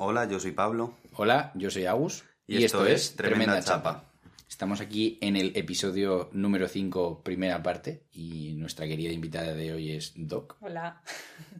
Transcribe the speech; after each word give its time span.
Hola, 0.00 0.28
yo 0.28 0.38
soy 0.38 0.52
Pablo. 0.52 0.94
Hola, 1.14 1.50
yo 1.56 1.72
soy 1.72 1.86
Agus. 1.86 2.22
Y 2.46 2.62
esto 2.62 2.86
es 2.86 3.16
Tremenda 3.16 3.60
Chapa. 3.60 4.04
Estamos 4.48 4.80
aquí 4.80 5.18
en 5.20 5.34
el 5.34 5.50
episodio 5.56 6.30
número 6.32 6.68
5, 6.68 7.24
primera 7.24 7.60
parte, 7.64 8.04
y 8.12 8.54
nuestra 8.54 8.86
querida 8.86 9.10
invitada 9.10 9.54
de 9.54 9.72
hoy 9.72 9.90
es 9.90 10.12
Doc. 10.14 10.56
Hola. 10.60 11.02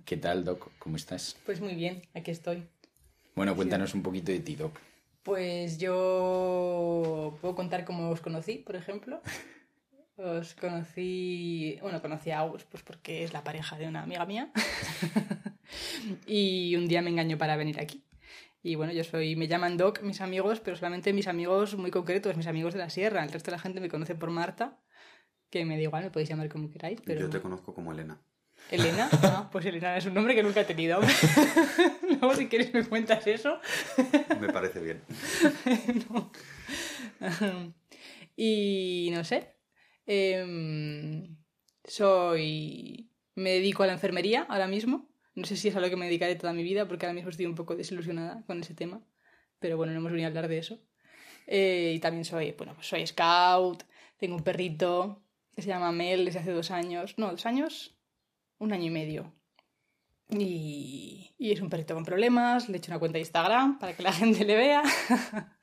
¿Qué 0.05 0.19
tal, 0.19 0.45
Doc? 0.45 0.71
¿Cómo 0.79 0.95
estás? 0.95 1.37
Pues 1.45 1.61
muy 1.61 1.75
bien, 1.75 2.03
aquí 2.15 2.31
estoy. 2.31 2.63
Bueno, 3.35 3.57
cuéntanos 3.57 3.93
un 3.95 4.05
poquito 4.05 4.31
de 4.31 4.39
ti, 4.39 4.55
Doc. 4.55 4.79
Pues 5.25 5.79
yo 5.79 7.37
puedo 7.41 7.57
contar 7.57 7.85
cómo 7.85 8.09
os 8.09 8.21
conocí, 8.21 8.59
por 8.59 8.77
ejemplo. 8.77 9.21
Os 10.17 10.55
conocí, 10.55 11.79
bueno, 11.81 12.03
conocí 12.03 12.33
a 12.33 12.41
Agus 12.41 12.65
pues 12.65 12.83
porque 12.83 13.23
es 13.23 13.33
la 13.33 13.45
pareja 13.45 13.79
de 13.79 13.87
una 13.87 14.03
amiga 14.03 14.27
mía. 14.27 14.51
y 16.27 16.75
un 16.77 16.89
día 16.89 17.03
me 17.03 17.11
engañó 17.11 17.39
para 17.39 17.57
venir 17.57 17.81
aquí. 17.81 18.03
Y 18.63 18.75
bueno, 18.75 18.93
yo 18.93 19.05
soy, 19.05 19.37
me 19.37 19.47
llaman 19.49 19.77
Doc 19.77 20.03
mis 20.03 20.21
amigos, 20.21 20.61
pero 20.61 20.77
solamente 20.77 21.13
mis 21.13 21.29
amigos 21.29 21.77
muy 21.77 21.91
concretos, 21.91 22.37
mis 22.37 22.47
amigos 22.47 22.75
de 22.75 22.81
la 22.81 22.91
sierra. 22.91 23.23
El 23.23 23.31
resto 23.31 23.51
de 23.51 23.57
la 23.57 23.63
gente 23.63 23.81
me 23.81 23.89
conoce 23.89 24.15
por 24.15 24.31
Marta, 24.31 24.79
que 25.51 25.65
me 25.65 25.77
da 25.77 25.83
igual, 25.83 26.05
me 26.05 26.11
podéis 26.11 26.29
llamar 26.29 26.49
como 26.49 26.71
queráis. 26.71 27.01
Pero... 27.05 27.21
Yo 27.21 27.31
te 27.31 27.41
conozco 27.41 27.75
como 27.75 27.93
Elena. 27.93 28.21
¿Elena? 28.71 29.09
Ah, 29.23 29.49
pues 29.51 29.65
Elena 29.67 29.97
es 29.97 30.07
un 30.07 30.15
nombre 30.15 30.35
que 30.35 30.43
nunca 30.43 30.61
he 30.61 30.65
tenido. 30.65 31.01
Luego, 32.03 32.35
si 32.35 32.49
quieres, 32.49 32.73
me 32.75 32.85
cuentas 32.85 33.27
eso. 33.27 33.61
Me 34.41 34.53
parece 34.53 34.81
bien. 34.81 35.03
no. 36.11 36.33
Y 38.37 39.11
no 39.13 39.25
sé. 39.25 39.55
em, 40.07 41.37
soy. 41.85 43.11
Me 43.35 43.51
dedico 43.51 43.85
a 43.85 43.87
la 43.87 43.93
enfermería 43.93 44.47
ahora 44.49 44.67
mismo. 44.67 45.09
No 45.39 45.45
sé 45.47 45.57
si 45.57 45.69
es 45.69 45.77
a 45.77 45.81
lo 45.81 45.89
que 45.89 45.95
me 45.95 46.07
dedicaré 46.07 46.35
toda 46.35 46.53
mi 46.53 46.65
vida, 46.65 46.89
porque 46.89 47.07
ahora 47.07 47.15
mismo 47.15 47.31
estoy 47.31 47.47
un 47.47 47.55
poco 47.55 47.77
desilusionada 47.77 48.43
con 48.47 48.61
ese 48.61 48.75
tema. 48.75 49.01
Pero 49.61 49.77
bueno, 49.77 49.93
no 49.93 50.01
hemos 50.01 50.11
venido 50.11 50.27
a 50.27 50.31
hablar 50.31 50.49
de 50.49 50.59
eso. 50.59 50.81
Eh, 51.47 51.93
y 51.95 52.01
también 52.01 52.25
soy, 52.25 52.53
bueno, 52.59 52.75
pues 52.75 52.89
soy 52.89 53.07
scout. 53.07 53.85
Tengo 54.17 54.35
un 54.35 54.43
perrito 54.43 55.23
que 55.55 55.63
se 55.63 55.69
llama 55.69 55.93
Mel 55.93 56.25
desde 56.25 56.41
hace 56.41 56.51
dos 56.51 56.73
años. 56.73 57.15
No, 57.19 57.31
dos 57.31 57.47
años. 57.47 57.97
Un 58.59 58.73
año 58.73 58.87
y 58.87 58.91
medio. 58.91 59.33
Y, 60.29 61.31
y 61.39 61.53
es 61.53 61.61
un 61.61 61.71
perrito 61.71 61.95
con 61.95 62.05
problemas. 62.05 62.69
Le 62.69 62.75
he 62.75 62.79
hecho 62.79 62.91
una 62.91 62.99
cuenta 62.99 63.15
de 63.15 63.21
Instagram 63.21 63.79
para 63.79 63.97
que 63.97 64.03
la 64.03 64.13
gente 64.21 64.45
le 64.45 64.57
vea. 64.57 64.83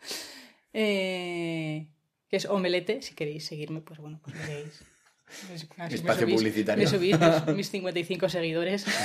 Eh, 0.78 1.88
que 2.28 2.36
es 2.36 2.46
Omelete. 2.48 3.02
Si 3.02 3.16
queréis 3.16 3.46
seguirme, 3.46 3.80
pues 3.80 3.98
bueno, 4.02 4.20
pues 4.22 4.36
me 4.36 4.46
veis. 4.46 4.84
Así 5.78 5.96
Espacio 5.96 6.28
me 6.28 6.34
subís- 6.34 6.38
publicitario. 6.38 6.84
Me 6.84 6.90
subís 6.90 7.18
mis, 7.20 7.56
mis 7.56 7.70
55 7.72 8.30
seguidores. 8.30 8.86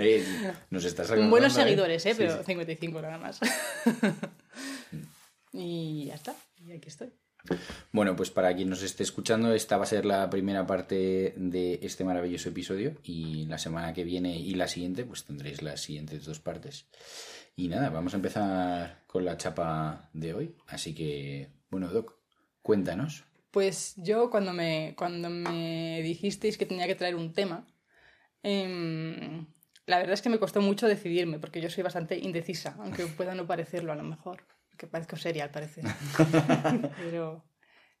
Eh, 0.00 0.24
nos 0.70 0.84
estás 0.84 1.10
Buenos 1.28 1.56
¿eh? 1.58 1.62
seguidores, 1.62 2.06
¿eh? 2.06 2.10
Sí, 2.12 2.16
Pero 2.18 2.38
sí. 2.38 2.44
55 2.46 3.02
nada 3.02 3.18
más. 3.18 3.40
y 5.52 6.04
ya 6.06 6.14
está. 6.14 6.34
Y 6.58 6.72
aquí 6.72 6.88
estoy. 6.88 7.10
Bueno, 7.92 8.14
pues 8.16 8.30
para 8.30 8.54
quien 8.54 8.68
nos 8.68 8.82
esté 8.82 9.02
escuchando, 9.02 9.52
esta 9.54 9.76
va 9.76 9.84
a 9.84 9.86
ser 9.86 10.04
la 10.04 10.28
primera 10.30 10.66
parte 10.66 11.34
de 11.36 11.78
este 11.82 12.04
maravilloso 12.04 12.48
episodio 12.50 12.94
y 13.02 13.46
la 13.46 13.58
semana 13.58 13.92
que 13.92 14.04
viene 14.04 14.36
y 14.36 14.54
la 14.54 14.68
siguiente 14.68 15.04
pues 15.04 15.24
tendréis 15.24 15.62
las 15.62 15.80
siguientes 15.80 16.24
dos 16.24 16.40
partes. 16.40 16.86
Y 17.56 17.68
nada, 17.68 17.90
vamos 17.90 18.12
a 18.12 18.16
empezar 18.16 19.02
con 19.06 19.24
la 19.24 19.36
chapa 19.36 20.10
de 20.12 20.34
hoy. 20.34 20.54
Así 20.68 20.94
que, 20.94 21.48
bueno, 21.70 21.88
Doc, 21.88 22.14
cuéntanos. 22.62 23.24
Pues 23.50 23.94
yo 23.96 24.30
cuando 24.30 24.52
me, 24.52 24.94
cuando 24.96 25.30
me 25.30 26.00
dijisteis 26.02 26.58
que 26.58 26.66
tenía 26.66 26.86
que 26.86 26.94
traer 26.94 27.14
un 27.14 27.32
tema, 27.32 27.66
em, 28.42 29.46
la 29.86 29.98
verdad 29.98 30.12
es 30.12 30.22
que 30.22 30.28
me 30.28 30.38
costó 30.38 30.60
mucho 30.60 30.86
decidirme, 30.86 31.38
porque 31.38 31.60
yo 31.60 31.70
soy 31.70 31.82
bastante 31.82 32.18
indecisa, 32.18 32.76
aunque 32.78 33.06
pueda 33.06 33.34
no 33.34 33.46
parecerlo 33.46 33.92
a 33.92 33.96
lo 33.96 34.02
mejor, 34.02 34.46
que 34.76 34.86
parezco 34.86 35.16
seria 35.16 35.44
al 35.44 35.50
parecer. 35.50 35.84
Pero, 36.98 37.42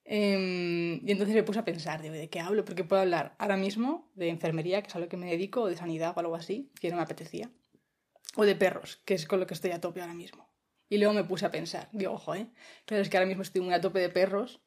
em, 0.04 1.00
y 1.06 1.10
entonces 1.10 1.34
me 1.34 1.42
puse 1.42 1.60
a 1.60 1.64
pensar, 1.64 2.02
digo, 2.02 2.14
¿de 2.14 2.28
qué 2.28 2.40
hablo? 2.40 2.64
Porque 2.64 2.84
puedo 2.84 3.00
hablar 3.00 3.34
ahora 3.38 3.56
mismo 3.56 4.12
de 4.14 4.28
enfermería, 4.28 4.82
que 4.82 4.88
es 4.88 4.96
a 4.96 4.98
lo 4.98 5.08
que 5.08 5.16
me 5.16 5.30
dedico, 5.30 5.62
o 5.62 5.66
de 5.66 5.76
sanidad 5.76 6.12
o 6.14 6.20
algo 6.20 6.36
así, 6.36 6.70
que 6.78 6.90
no 6.90 6.96
me 6.96 7.02
apetecía, 7.02 7.50
o 8.36 8.44
de 8.44 8.54
perros, 8.54 9.00
que 9.06 9.14
es 9.14 9.26
con 9.26 9.40
lo 9.40 9.46
que 9.46 9.54
estoy 9.54 9.70
a 9.70 9.80
tope 9.80 10.02
ahora 10.02 10.14
mismo. 10.14 10.46
Y 10.90 10.98
luego 10.98 11.14
me 11.14 11.24
puse 11.24 11.46
a 11.46 11.50
pensar, 11.50 11.88
digo, 11.92 12.12
ojo, 12.12 12.34
¿eh? 12.34 12.50
Claro, 12.84 13.02
es 13.02 13.08
que 13.08 13.16
ahora 13.16 13.26
mismo 13.26 13.42
estoy 13.42 13.62
muy 13.62 13.74
a 13.74 13.80
tope 13.80 14.00
de 14.00 14.08
perros, 14.08 14.60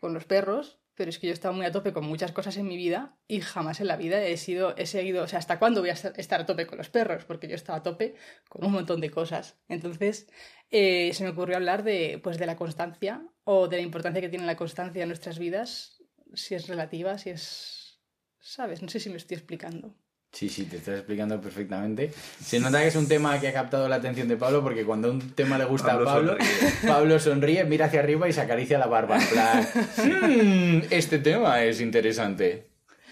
con 0.00 0.14
los 0.14 0.24
perros, 0.24 0.80
pero 0.94 1.10
es 1.10 1.18
que 1.18 1.26
yo 1.26 1.32
he 1.32 1.34
estado 1.34 1.54
muy 1.54 1.66
a 1.66 1.72
tope 1.72 1.92
con 1.92 2.06
muchas 2.06 2.32
cosas 2.32 2.56
en 2.56 2.66
mi 2.66 2.76
vida 2.76 3.18
y 3.28 3.40
jamás 3.40 3.80
en 3.80 3.86
la 3.88 3.96
vida 3.96 4.22
he 4.22 4.36
sido, 4.38 4.74
he 4.76 4.86
seguido, 4.86 5.24
o 5.24 5.28
sea, 5.28 5.38
¿hasta 5.38 5.58
cuándo 5.58 5.80
voy 5.80 5.90
a 5.90 5.92
estar- 5.92 6.40
a 6.40 6.46
tope 6.46 6.66
con 6.66 6.78
los 6.78 6.88
perros? 6.90 7.24
Porque 7.26 7.46
yo 7.48 7.52
he 7.52 7.56
estado 7.56 7.78
a 7.78 7.82
tope 7.82 8.14
con 8.48 8.64
un 8.64 8.72
montón 8.72 9.00
de 9.00 9.10
cosas. 9.10 9.58
Entonces, 9.68 10.28
eh, 10.70 11.10
se 11.12 11.24
me 11.24 11.30
ocurrió 11.30 11.56
hablar 11.56 11.82
de, 11.84 12.18
pues, 12.22 12.38
de 12.38 12.46
la 12.46 12.56
constancia 12.56 13.26
o 13.44 13.68
de 13.68 13.76
la 13.76 13.82
importancia 13.82 14.20
que 14.22 14.28
tiene 14.30 14.46
la 14.46 14.56
constancia 14.56 15.02
en 15.02 15.08
nuestras 15.08 15.38
vidas, 15.38 16.02
si 16.34 16.54
es 16.54 16.66
relativa, 16.68 17.18
si 17.18 17.30
es... 17.30 18.00
¿Sabes? 18.40 18.80
No 18.82 18.88
sé 18.88 19.00
si 19.00 19.10
me 19.10 19.16
estoy 19.16 19.36
explicando. 19.36 19.96
Sí, 20.32 20.50
sí, 20.50 20.64
te 20.66 20.76
estás 20.76 20.96
explicando 20.96 21.40
perfectamente. 21.40 22.12
Se 22.42 22.60
nota 22.60 22.80
que 22.82 22.88
es 22.88 22.96
un 22.96 23.08
tema 23.08 23.40
que 23.40 23.48
ha 23.48 23.52
captado 23.54 23.88
la 23.88 23.96
atención 23.96 24.28
de 24.28 24.36
Pablo 24.36 24.62
porque 24.62 24.84
cuando 24.84 25.10
un 25.10 25.30
tema 25.32 25.56
le 25.56 25.64
gusta 25.64 25.88
Pablo 25.92 26.10
a 26.10 26.12
Pablo, 26.14 26.30
sonríe. 26.32 26.48
Pablo 26.86 27.18
sonríe, 27.18 27.64
mira 27.64 27.86
hacia 27.86 28.00
arriba 28.00 28.28
y 28.28 28.32
se 28.34 28.42
acaricia 28.42 28.78
la 28.78 28.86
barba. 28.86 29.16
En 29.18 29.28
plan, 29.28 29.66
"Mm, 30.04 30.82
este 30.90 31.18
tema 31.20 31.62
es 31.62 31.80
interesante. 31.80 32.66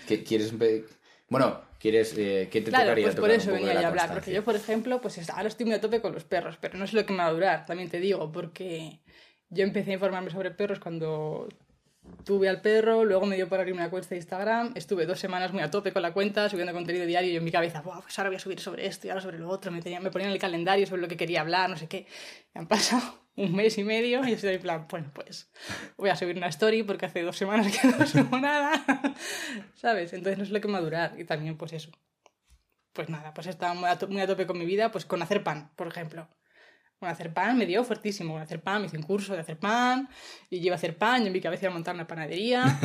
¿Qué, 0.07 0.23
¿Quieres 0.23 0.53
Bueno, 1.31 1.63
¿quieres, 1.81 2.13
eh, 2.19 2.49
¿qué 2.53 2.61
te 2.61 2.69
Claro, 2.69 2.85
tocaría 2.87 3.05
pues 3.07 3.15
por 3.17 3.31
eso 3.31 3.53
venía 3.53 3.73
yo 3.73 3.81
a 3.81 3.87
hablar, 3.89 4.13
porque 4.13 4.33
yo, 4.33 4.45
por 4.45 4.57
ejemplo, 4.57 5.01
pues 5.01 5.17
es- 5.17 5.31
ahora 5.31 5.49
estoy 5.49 5.65
muy 5.65 5.75
a 5.77 5.81
tope 5.81 6.03
con 6.03 6.13
los 6.13 6.25
perros, 6.25 6.59
pero 6.61 6.77
no 6.77 6.87
sé 6.87 6.95
lo 6.97 7.07
que 7.07 7.13
me 7.15 7.21
va 7.21 7.27
a 7.29 7.33
durar, 7.33 7.65
también 7.65 7.89
te 7.89 8.01
digo, 8.01 8.31
porque 8.31 9.01
yo 9.49 9.65
empecé 9.65 9.93
a 9.93 9.95
informarme 9.95 10.31
sobre 10.31 10.51
perros 10.51 10.79
cuando 10.79 11.49
tuve 12.25 12.48
al 12.48 12.60
perro, 12.60 13.04
luego 13.04 13.26
me 13.26 13.37
dio 13.37 13.48
por 13.48 13.60
abrir 13.60 13.75
una 13.75 13.91
cuenta 13.91 14.09
de 14.10 14.16
Instagram, 14.16 14.72
estuve 14.75 15.06
dos 15.06 15.19
semanas 15.19 15.53
muy 15.53 15.62
a 15.62 15.70
tope 15.70 15.92
con 15.92 16.03
la 16.03 16.12
cuenta, 16.12 16.48
subiendo 16.48 16.72
contenido 16.72 17.06
diario 17.06 17.32
y 17.32 17.37
en 17.37 17.44
mi 17.44 17.50
cabeza, 17.50 17.82
Buah, 17.82 18.00
pues 18.00 18.19
ahora 18.19 18.31
voy 18.31 18.37
a 18.37 18.41
subir 18.41 18.60
sobre 18.60 18.87
esto 18.87 19.06
y 19.06 19.10
ahora 19.10 19.22
sobre 19.22 19.38
lo 19.38 19.48
otro, 19.48 19.70
me, 19.70 19.82
tenía, 19.82 20.00
me 20.00 20.10
ponían 20.10 20.31
el 20.31 20.38
calendario 20.38 20.87
sobre 20.87 21.03
lo 21.03 21.09
que 21.09 21.16
quería 21.16 21.41
hablar, 21.41 21.70
no 21.70 21.76
sé 21.76 21.87
qué. 21.87 22.06
Y 22.54 22.59
han 22.59 22.66
pasado 22.66 23.20
un 23.37 23.54
mes 23.54 23.76
y 23.78 23.84
medio 23.84 24.26
y 24.26 24.32
estoy 24.32 24.54
en 24.54 24.62
plan, 24.62 24.87
bueno, 24.88 25.10
pues 25.15 25.50
voy 25.97 26.10
a 26.10 26.16
subir 26.16 26.37
una 26.37 26.48
story 26.48 26.82
porque 26.82 27.06
hace 27.06 27.22
dos 27.22 27.37
semanas 27.37 27.66
que 27.76 27.88
no 27.88 28.06
subo 28.06 28.38
nada, 28.38 28.84
¿sabes? 29.75 30.12
Entonces 30.12 30.38
no 30.38 30.44
sé 30.44 30.53
lo 30.53 30.60
que 30.60 30.69
me 30.69 30.75
va 30.75 30.78
a 30.81 30.82
durar 30.82 31.21
y 31.21 31.25
también 31.25 31.56
pues 31.56 31.72
eso. 31.72 31.91
Pues 32.92 33.09
nada, 33.09 33.34
pues 33.34 33.48
estaba 33.48 33.75
muy 33.75 33.88
muy 34.09 34.21
a 34.21 34.26
tope 34.26 34.47
con 34.47 34.56
mi 34.56 34.66
vida, 34.66 34.92
pues 34.92 35.04
con 35.04 35.21
hacer 35.21 35.42
pan, 35.42 35.71
por 35.75 35.88
ejemplo. 35.88 36.28
Con 37.04 37.10
hacer 37.12 37.34
pan 37.34 37.59
me 37.59 37.66
dio 37.66 37.84
fuertísimo. 37.84 38.32
Con 38.32 38.41
hacer 38.41 38.62
pan 38.62 38.81
me 38.81 38.87
hice 38.87 38.97
un 38.97 39.03
curso 39.03 39.34
de 39.34 39.41
hacer 39.41 39.59
pan 39.59 40.09
y 40.48 40.60
yo 40.60 40.66
iba 40.69 40.75
a 40.75 40.76
hacer 40.76 40.97
pan 40.97 41.22
y 41.22 41.26
en 41.26 41.34
mi 41.34 41.41
cabeza 41.42 41.66
iba 41.66 41.70
a 41.70 41.75
montar 41.75 41.94
una 41.94 42.06
panadería. 42.06 42.65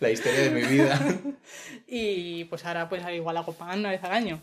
La 0.00 0.10
historia 0.10 0.40
de 0.40 0.50
mi 0.50 0.62
vida. 0.62 0.98
y 1.86 2.42
pues 2.46 2.64
ahora 2.64 2.88
pues 2.88 3.04
igual 3.14 3.36
hago 3.36 3.52
pan 3.52 3.78
una 3.78 3.90
vez 3.90 4.02
al 4.02 4.10
año. 4.10 4.40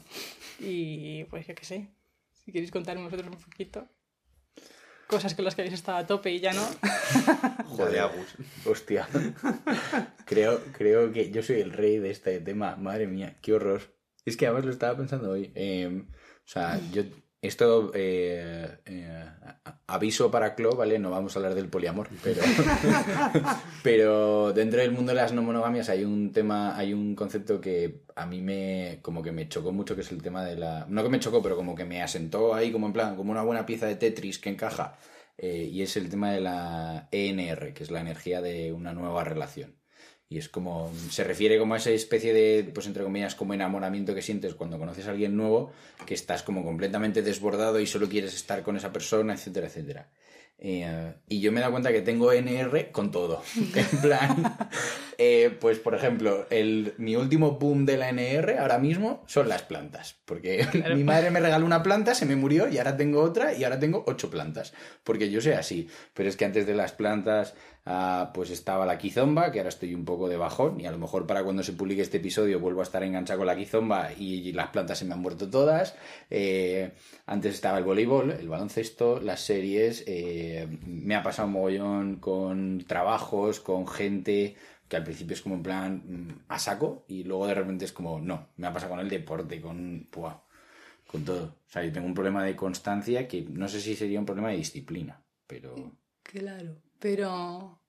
Y 0.62 1.26
pues 1.26 1.46
yo 1.46 1.54
qué 1.56 1.66
sé. 1.66 1.90
Si 2.32 2.54
queréis 2.54 2.72
contarme 2.72 3.04
vosotros 3.04 3.28
un 3.36 3.44
poquito. 3.44 3.86
Cosas 5.08 5.36
con 5.36 5.44
las 5.44 5.56
que 5.56 5.64
habéis 5.64 5.74
estado 5.74 5.98
a 5.98 6.08
tope 6.08 6.32
y 6.32 6.40
ya 6.40 6.54
no. 6.54 6.66
Joder, 7.66 8.00
Agus. 8.00 8.34
Hostia. 8.66 9.10
Creo, 10.24 10.62
creo 10.72 11.12
que 11.12 11.32
yo 11.32 11.44
soy 11.44 11.60
el 11.60 11.74
rey 11.74 11.98
de 11.98 12.12
este 12.12 12.40
tema. 12.40 12.78
Madre 12.78 13.08
mía, 13.08 13.36
qué 13.42 13.52
horror. 13.52 13.82
Es 14.24 14.38
que 14.38 14.46
además 14.46 14.64
lo 14.64 14.72
estaba 14.72 14.96
pensando 14.96 15.32
hoy. 15.32 15.52
Eh, 15.54 16.06
o 16.06 16.48
sea, 16.48 16.80
yo. 16.94 17.04
Esto. 17.42 17.92
eh, 17.94 18.80
eh, 18.86 19.26
aviso 19.88 20.30
para 20.32 20.56
Clo, 20.56 20.76
¿vale? 20.76 21.00
No 21.00 21.10
vamos 21.10 21.36
a 21.36 21.40
hablar 21.40 21.56
del 21.56 21.70
poliamor, 21.70 22.10
pero. 22.24 22.42
pero 23.84 24.54
dentro 24.54 24.80
del 24.82 24.92
mundo 24.92 25.12
de 25.12 25.16
las 25.16 25.34
no 25.34 25.42
monogamias 25.42 25.90
hay 25.90 26.04
un 26.04 26.32
tema, 26.32 26.78
hay 26.78 26.94
un 26.94 27.16
concepto 27.16 27.60
que 27.60 28.04
a 28.16 28.26
mí 28.26 28.42
me. 28.42 29.00
como 29.02 29.22
que 29.24 29.32
me 29.32 29.50
chocó 29.50 29.72
mucho, 29.72 29.96
que 29.96 30.02
es 30.02 30.12
el 30.12 30.22
tema 30.22 30.46
de 30.46 30.56
la. 30.58 30.86
No 30.90 31.04
que 31.04 31.10
me 31.10 31.20
chocó, 31.20 31.42
pero 31.42 31.56
como 31.56 31.76
que 31.76 31.86
me 31.86 32.02
asentó 32.02 32.54
ahí, 32.54 32.72
como 32.72 32.88
en 32.88 32.94
plan, 32.94 33.16
como 33.16 33.32
una 33.32 33.44
buena 33.44 33.66
pieza 33.66 33.88
de 33.88 33.96
Tetris 33.96 34.40
que 34.40 34.50
encaja. 34.50 34.98
Eh, 35.38 35.70
y 35.72 35.82
es 35.82 35.96
el 35.98 36.10
tema 36.10 36.32
de 36.32 36.42
la 36.42 37.08
ENR, 37.12 37.74
que 37.74 37.84
es 37.84 37.92
la 37.92 38.02
energía 38.02 38.42
de 38.42 38.74
una 38.74 38.94
nueva 38.94 39.24
relación. 39.24 39.79
Y 40.32 40.38
es 40.38 40.48
como, 40.48 40.92
se 41.10 41.24
refiere 41.24 41.58
como 41.58 41.74
a 41.74 41.78
esa 41.78 41.90
especie 41.90 42.34
de, 42.34 42.70
pues 42.72 42.86
entre 42.86 43.04
comillas, 43.04 43.34
como 43.34 43.56
enamoramiento 43.56 44.14
que 44.14 44.22
sientes 44.22 44.54
cuando 44.54 44.78
conoces 44.78 45.08
a 45.08 45.12
alguien 45.12 45.36
nuevo, 45.36 45.72
que 46.06 46.14
estás 46.14 46.44
como 46.44 46.64
completamente 46.64 47.24
desbordado 47.24 47.80
y 47.80 47.88
solo 47.88 48.08
quieres 48.08 48.36
estar 48.36 48.62
con 48.62 48.78
esa 48.78 48.94
persona, 48.94 49.34
etcétera, 49.34 49.68
etcétera. 49.68 50.10
Eh, 50.60 51.14
y 51.30 51.40
yo 51.40 51.52
me 51.52 51.60
he 51.60 51.62
dado 51.62 51.72
cuenta 51.72 51.92
que 51.92 52.02
tengo 52.02 52.32
NR 52.32 52.92
con 52.92 53.10
todo. 53.12 53.42
En 53.76 54.02
plan, 54.02 54.70
Eh, 55.22 55.54
pues, 55.60 55.80
por 55.80 55.96
ejemplo, 55.96 56.48
el, 56.50 56.94
mi 56.98 57.18
último 57.18 57.60
boom 57.60 57.86
de 57.86 57.98
la 57.98 58.08
NR 58.08 58.58
ahora 58.58 58.78
mismo 58.78 59.22
son 59.28 59.50
las 59.50 59.64
plantas. 59.64 60.16
Porque 60.24 60.66
mi 60.96 61.04
madre 61.04 61.30
me 61.30 61.42
regaló 61.42 61.66
una 61.66 61.84
planta, 61.84 62.16
se 62.16 62.26
me 62.26 62.38
murió 62.38 62.70
y 62.70 62.78
ahora 62.78 62.96
tengo 62.96 63.22
otra 63.22 63.54
y 63.54 63.66
ahora 63.66 63.78
tengo 63.78 64.06
ocho 64.08 64.30
plantas. 64.30 64.74
Porque 65.04 65.30
yo 65.30 65.42
soy 65.42 65.52
así. 65.52 65.90
Pero 66.14 66.30
es 66.30 66.38
que 66.38 66.46
antes 66.46 66.66
de 66.66 66.74
las 66.74 66.94
plantas 66.94 67.54
ah, 67.86 68.32
pues 68.34 68.50
estaba 68.50 68.86
la 68.86 68.98
quizomba, 68.98 69.52
que 69.52 69.60
ahora 69.60 69.68
estoy 69.68 69.94
un 69.94 70.06
poco 70.06 70.30
de 70.30 70.38
bajón 70.38 70.80
y 70.80 70.86
a 70.86 70.92
lo 70.92 70.98
mejor 70.98 71.28
para 71.28 71.44
cuando 71.44 71.64
se 71.64 71.74
publique 71.74 72.02
este 72.02 72.18
episodio 72.18 72.62
vuelvo 72.62 72.80
a 72.80 72.84
estar 72.84 73.04
enganchado 73.04 73.40
con 73.40 73.48
la 73.48 73.58
quizomba 73.58 74.14
y, 74.18 74.54
las 74.54 74.70
plantas 74.70 75.00
se 75.00 75.04
me 75.06 75.16
han 75.16 75.20
muerto 75.20 75.50
todas. 75.50 75.96
Eh, 76.30 76.94
antes 77.26 77.56
estaba 77.56 77.78
el 77.78 77.84
voleibol, 77.84 78.32
el 78.32 78.48
baloncesto, 78.48 79.20
las 79.20 79.42
series. 79.42 80.06
eh, 80.08 80.66
me 80.86 81.16
ha 81.16 81.24
pasado 81.24 81.50
un 81.50 81.56
mogollón 81.56 82.16
con 82.22 82.86
trabajos, 82.88 83.60
con 83.60 83.86
gente 83.86 84.56
que 84.90 84.98
al 84.98 85.04
principio 85.04 85.36
es 85.36 85.42
como 85.42 85.56
en 85.56 85.64
plan 85.64 86.04
mm, 86.06 86.46
a 86.50 86.60
saco 86.60 87.06
y 87.08 87.24
luego 87.24 87.48
de 87.48 87.54
repente 87.54 87.86
es 87.86 87.94
como, 87.94 88.20
no, 88.20 88.50
me 88.58 88.68
ha 88.68 88.74
pasado 88.74 88.92
con 88.92 89.00
el 89.00 89.08
deporte, 89.08 89.62
con, 89.62 90.08
puah, 90.10 90.42
con 91.08 91.24
todo. 91.24 91.44
O 91.68 91.72
sea, 91.72 91.84
yo 91.84 91.94
tengo 91.94 92.08
un 92.08 92.16
problema 92.16 92.44
de 92.44 92.56
constancia 92.56 93.28
que 93.28 93.44
no 93.44 93.68
sé 93.68 93.80
si 93.80 93.96
sería 93.96 94.20
un 94.20 94.26
problema 94.26 94.50
de 94.50 94.58
disciplina, 94.58 95.22
pero... 95.46 95.94
Claro, 96.24 96.76
pero 97.00 97.80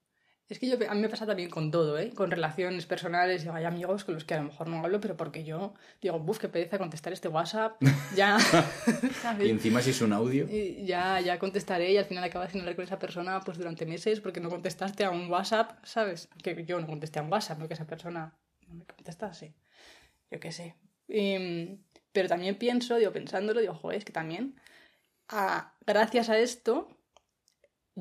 es 0.51 0.59
que 0.59 0.69
yo, 0.69 0.77
a 0.89 0.95
mí 0.95 1.01
me 1.01 1.09
pasa 1.09 1.25
también 1.27 1.49
con 1.49 1.71
todo, 1.71 1.97
¿eh? 1.99 2.11
Con 2.15 2.31
relaciones 2.31 2.85
personales, 2.85 3.43
digo, 3.43 3.55
hay 3.55 3.65
amigos 3.65 4.05
con 4.05 4.15
los 4.15 4.25
que 4.25 4.35
a 4.35 4.39
lo 4.39 4.45
mejor 4.45 4.69
no 4.69 4.85
hablo, 4.85 5.01
pero 5.01 5.17
porque 5.17 5.45
yo 5.45 5.73
digo, 6.03 6.19
buf, 6.19 6.39
qué 6.39 6.49
pereza 6.49 6.77
contestar 6.77 7.13
este 7.13 7.29
WhatsApp, 7.29 7.81
ya, 8.17 8.39
¿sabes? 9.23 9.47
Y 9.47 9.51
encima 9.51 9.81
si 9.81 9.91
es 9.91 10.01
un 10.03 10.13
audio... 10.13 10.47
Y 10.51 10.85
ya, 10.85 11.21
ya 11.21 11.39
contestaré 11.39 11.93
y 11.93 11.97
al 11.97 12.05
final 12.05 12.25
acabas 12.25 12.51
sin 12.53 12.61
hablar 12.61 12.75
con 12.77 12.85
esa 12.85 12.99
persona 12.99 13.41
pues 13.41 13.57
durante 13.59 13.87
meses 13.87 14.21
porque 14.21 14.41
no 14.41 14.51
contestaste 14.51 15.05
a 15.05 15.11
un 15.11 15.31
WhatsApp, 15.31 15.83
¿sabes? 15.85 16.29
Que 16.43 16.65
yo 16.65 16.81
no 16.81 16.87
contesté 16.87 17.21
a 17.21 17.23
un 17.23 17.33
WhatsApp, 17.33 17.59
no 17.59 17.69
que 17.69 17.75
esa 17.75 17.87
persona 17.87 18.37
no 18.67 18.75
me 18.75 18.85
contestase. 18.85 19.55
Yo 20.31 20.41
qué 20.41 20.53
sé. 20.53 20.77
Y, 21.09 21.79
pero 22.13 22.29
también 22.29 22.57
pienso, 22.57 22.97
digo, 22.97 23.13
pensándolo, 23.13 23.61
digo, 23.61 23.75
joder, 23.75 23.99
es 23.99 24.05
que 24.05 24.13
también, 24.13 24.61
a- 25.29 25.75
gracias 25.87 26.29
a 26.29 26.39
esto, 26.39 26.89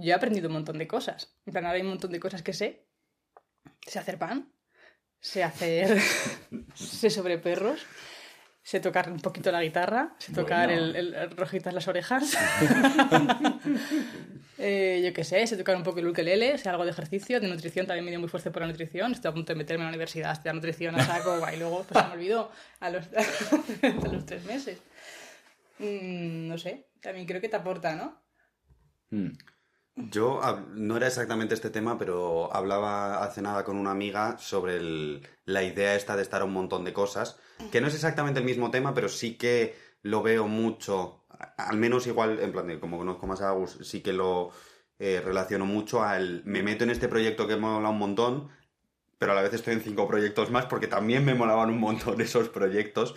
yo 0.02 0.12
he 0.12 0.14
aprendido 0.14 0.48
un 0.48 0.54
montón 0.54 0.78
de 0.78 0.88
cosas. 0.88 1.36
En 1.46 1.54
plan, 1.54 1.66
ahora 1.66 1.76
hay 1.78 1.82
un 1.84 1.90
montón 1.90 2.12
de 2.12 2.20
cosas 2.20 2.42
que 2.42 2.54
sé. 2.54 2.86
Sé 3.86 4.00
hacer 4.00 4.18
pan, 4.18 4.52
sé 5.20 5.44
hacer... 5.44 6.00
sé 6.76 7.10
sobre 7.10 7.38
perros, 7.38 7.86
sé 8.64 8.80
tocar 8.80 9.10
un 9.12 9.20
poquito 9.20 9.52
la 9.52 9.62
guitarra, 9.64 10.16
sé 10.20 10.34
tocar 10.34 10.68
Bueno. 10.70 10.84
el, 10.86 10.96
el- 10.96 11.14
el 11.16 11.32
rojitas 11.38 11.74
las 11.74 11.88
orejas. 11.88 12.38
Eh, 14.62 15.02
yo 15.06 15.14
qué 15.14 15.24
sé, 15.24 15.48
sé 15.48 15.56
tocar 15.56 15.78
un 15.78 15.84
poco 15.84 16.00
el 16.00 16.08
ukelele, 16.10 16.58
sé 16.58 16.68
algo 16.68 16.84
de 16.84 16.92
ejercicio, 16.92 17.40
de 17.40 17.48
nutrición, 17.48 17.88
también 17.88 18.04
me 18.04 18.12
dio 18.12 18.20
muy 18.20 18.28
fuerte 18.28 18.52
por 18.52 18.62
la 18.62 18.68
nutrición. 18.68 19.14
Estoy 19.14 19.30
a 19.30 19.34
punto 19.34 19.54
de 19.54 19.58
meterme 19.58 19.84
en 19.84 19.86
la 19.86 19.90
universidad, 19.92 20.34
estudiar 20.34 20.54
nutrición 20.56 21.00
a 21.00 21.06
saco, 21.06 21.40
y 21.54 21.58
luego 21.58 21.86
pues 21.88 21.98
se 22.02 22.08
me 22.10 22.14
olvidó 22.14 22.52
a 22.82 22.90
los, 22.90 23.06
a 24.04 24.08
los 24.12 24.26
tres 24.26 24.44
meses. 24.44 24.80
Mm, 25.78 26.50
no 26.50 26.58
sé, 26.58 26.90
también 27.00 27.26
creo 27.26 27.40
que 27.40 27.48
te 27.48 27.56
aporta, 27.56 27.96
¿no? 27.96 28.22
Mm. 29.12 29.30
Yo 30.10 30.40
no 30.76 30.98
era 30.98 31.08
exactamente 31.08 31.54
este 31.54 31.70
tema, 31.70 31.98
pero 31.98 32.54
hablaba 32.56 33.24
hace 33.24 33.42
nada 33.42 33.64
con 33.64 33.78
una 33.78 33.92
amiga 33.92 34.38
sobre 34.38 34.78
el- 34.78 35.28
la 35.46 35.64
idea 35.64 35.96
esta 35.96 36.16
de 36.16 36.22
estar 36.22 36.42
a 36.42 36.46
un 36.46 36.54
montón 36.54 36.86
de 36.86 36.94
cosas, 36.94 37.38
que 37.72 37.82
no 37.82 37.88
es 37.88 37.96
exactamente 37.96 38.40
el 38.40 38.46
mismo 38.46 38.72
tema, 38.72 38.94
pero 38.94 39.10
sí 39.10 39.36
que 39.36 39.76
lo 40.02 40.22
veo 40.24 40.48
mucho, 40.48 41.26
al 41.58 41.78
menos 41.78 42.08
igual, 42.08 42.40
en 42.40 42.52
plan 42.52 42.80
como 42.80 42.98
conozco 42.98 43.28
más 43.28 43.42
a 43.42 43.50
Agus, 43.50 43.78
sí 43.82 44.02
que 44.02 44.14
lo 44.14 44.52
eh, 45.00 45.22
relaciono 45.24 45.66
mucho 45.66 46.04
al 46.04 46.44
me 46.46 46.62
meto 46.64 46.84
en 46.84 46.90
este 46.90 47.08
proyecto 47.08 47.48
que 47.48 47.56
me 47.56 47.62
mola 47.62 47.90
un 47.90 47.98
montón, 48.00 48.50
pero 49.18 49.34
a 49.34 49.36
la 49.36 49.42
vez 49.42 49.54
estoy 49.54 49.74
en 49.74 49.82
cinco 49.82 50.08
proyectos 50.08 50.50
más 50.52 50.66
porque 50.66 50.88
también 50.88 51.26
me 51.26 51.36
molaban 51.36 51.70
un 51.70 51.80
montón 51.80 52.20
esos 52.22 52.50
proyectos. 52.50 53.16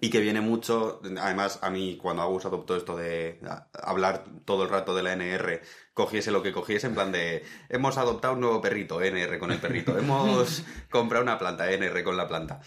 Y 0.00 0.10
que 0.10 0.20
viene 0.20 0.40
mucho, 0.40 1.00
además 1.18 1.58
a 1.62 1.70
mí 1.70 1.96
cuando 1.96 2.22
Agus 2.22 2.44
adoptó 2.44 2.76
esto 2.76 2.96
de 2.96 3.40
hablar 3.72 4.24
todo 4.44 4.64
el 4.64 4.68
rato 4.68 4.94
de 4.94 5.02
la 5.02 5.12
NR, 5.12 5.62
cogiese 5.94 6.30
lo 6.30 6.42
que 6.42 6.52
cogiese, 6.52 6.86
en 6.86 6.94
plan 6.94 7.12
de, 7.12 7.44
hemos 7.68 7.96
adoptado 7.96 8.34
un 8.34 8.40
nuevo 8.40 8.60
perrito, 8.60 9.00
NR 9.00 9.38
con 9.38 9.52
el 9.52 9.60
perrito, 9.60 9.96
hemos 9.98 10.64
comprado 10.90 11.22
una 11.22 11.38
planta, 11.38 11.70
NR 11.70 12.02
con 12.04 12.16
la 12.16 12.28
planta. 12.28 12.60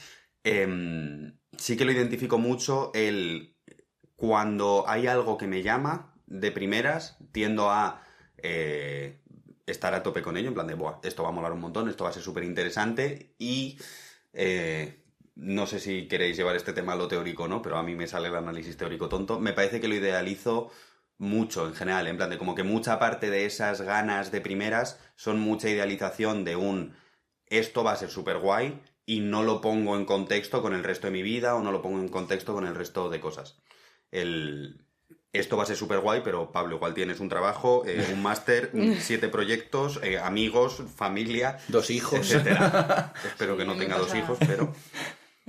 Em, 0.44 1.38
sí 1.58 1.78
que 1.78 1.86
lo 1.86 1.92
identifico 1.92 2.38
mucho 2.38 2.92
el, 2.94 3.58
cuando 4.16 4.86
hay 4.88 5.08
algo 5.08 5.38
que 5.38 5.48
me 5.48 5.62
llama 5.62 6.16
de 6.26 6.52
primeras, 6.52 7.18
tiendo 7.32 7.70
a 7.70 8.04
eh, 8.38 9.22
estar 9.66 9.94
a 9.94 10.04
tope 10.04 10.22
con 10.22 10.38
ello, 10.38 10.48
en 10.48 10.54
plan 10.56 10.68
de, 10.68 10.74
Buah, 10.74 11.00
esto 11.04 11.24
va 11.24 11.30
a 11.30 11.34
molar 11.34 11.52
un 11.52 11.62
montón, 11.62 11.90
esto 11.90 12.06
va 12.06 12.10
a 12.10 12.14
ser 12.14 12.24
súper 12.24 12.44
interesante 12.44 13.36
y... 13.38 13.78
eh, 14.34 15.04
no 15.42 15.68
sé 15.68 15.80
si 15.80 16.08
queréis 16.08 16.36
llevar 16.36 16.56
este 16.56 16.74
tema 16.74 16.94
a 16.94 16.96
lo 16.96 17.08
teórico 17.08 17.44
o 17.44 17.48
no, 17.48 17.62
pero 17.62 17.78
a 17.78 17.84
mí 17.84 17.96
me 17.96 18.08
sale 18.08 18.28
el 18.28 18.36
análisis 18.36 18.76
teórico 18.76 19.08
tonto. 19.08 19.40
Me 19.40 19.54
parece 19.54 19.80
que 19.80 19.88
lo 19.88 19.96
idealizo 19.96 20.70
mucho 21.18 21.66
en 21.68 21.74
general, 21.74 22.08
en 22.08 22.18
plan 22.18 22.30
de 22.30 22.38
como 22.38 22.56
que 22.56 22.64
mucha 22.64 23.00
parte 23.00 23.30
de 23.30 23.46
esas 23.46 23.82
ganas 23.82 24.32
de 24.32 24.42
primeras 24.42 25.00
son 25.16 25.40
mucha 25.40 25.70
idealización 25.70 26.44
de 26.44 26.56
un 26.56 26.94
esto 27.48 27.84
va 27.84 27.94
a 27.94 27.98
ser 27.98 28.10
súper 28.10 28.38
guay 28.38 28.80
y 29.06 29.22
no 29.22 29.44
lo 29.44 29.60
pongo 29.60 29.96
en 29.98 30.06
contexto 30.06 30.62
con 30.62 30.74
el 30.74 30.84
resto 30.84 31.08
de 31.08 31.12
mi 31.12 31.24
vida 31.24 31.56
o 31.56 31.62
no 31.62 31.72
lo 31.72 31.82
pongo 31.82 32.00
en 32.00 32.10
contexto 32.10 32.54
con 32.54 32.68
el 32.68 32.76
resto 32.76 33.10
de 33.10 33.20
cosas. 33.20 33.58
El, 34.12 34.86
esto 35.34 35.58
va 35.58 35.64
a 35.64 35.66
ser 35.66 35.76
súper 35.76 36.00
guay, 36.00 36.22
pero 36.24 36.52
Pablo, 36.52 36.76
igual 36.76 36.94
tienes 36.94 37.20
un 37.20 37.30
trabajo, 37.30 37.84
eh, 37.86 38.08
un 38.14 38.22
máster, 38.22 38.72
siete 39.00 39.30
proyectos, 39.30 40.00
eh, 40.04 40.20
amigos, 40.20 40.84
familia, 40.96 41.58
Dos 41.68 41.90
hijos. 41.90 42.20
etcétera. 42.20 43.14
Espero 43.26 43.58
que 43.58 43.66
no 43.66 43.76
tenga 43.76 43.98
dos 43.98 44.14
hijos, 44.16 44.38
pero... 44.46 44.74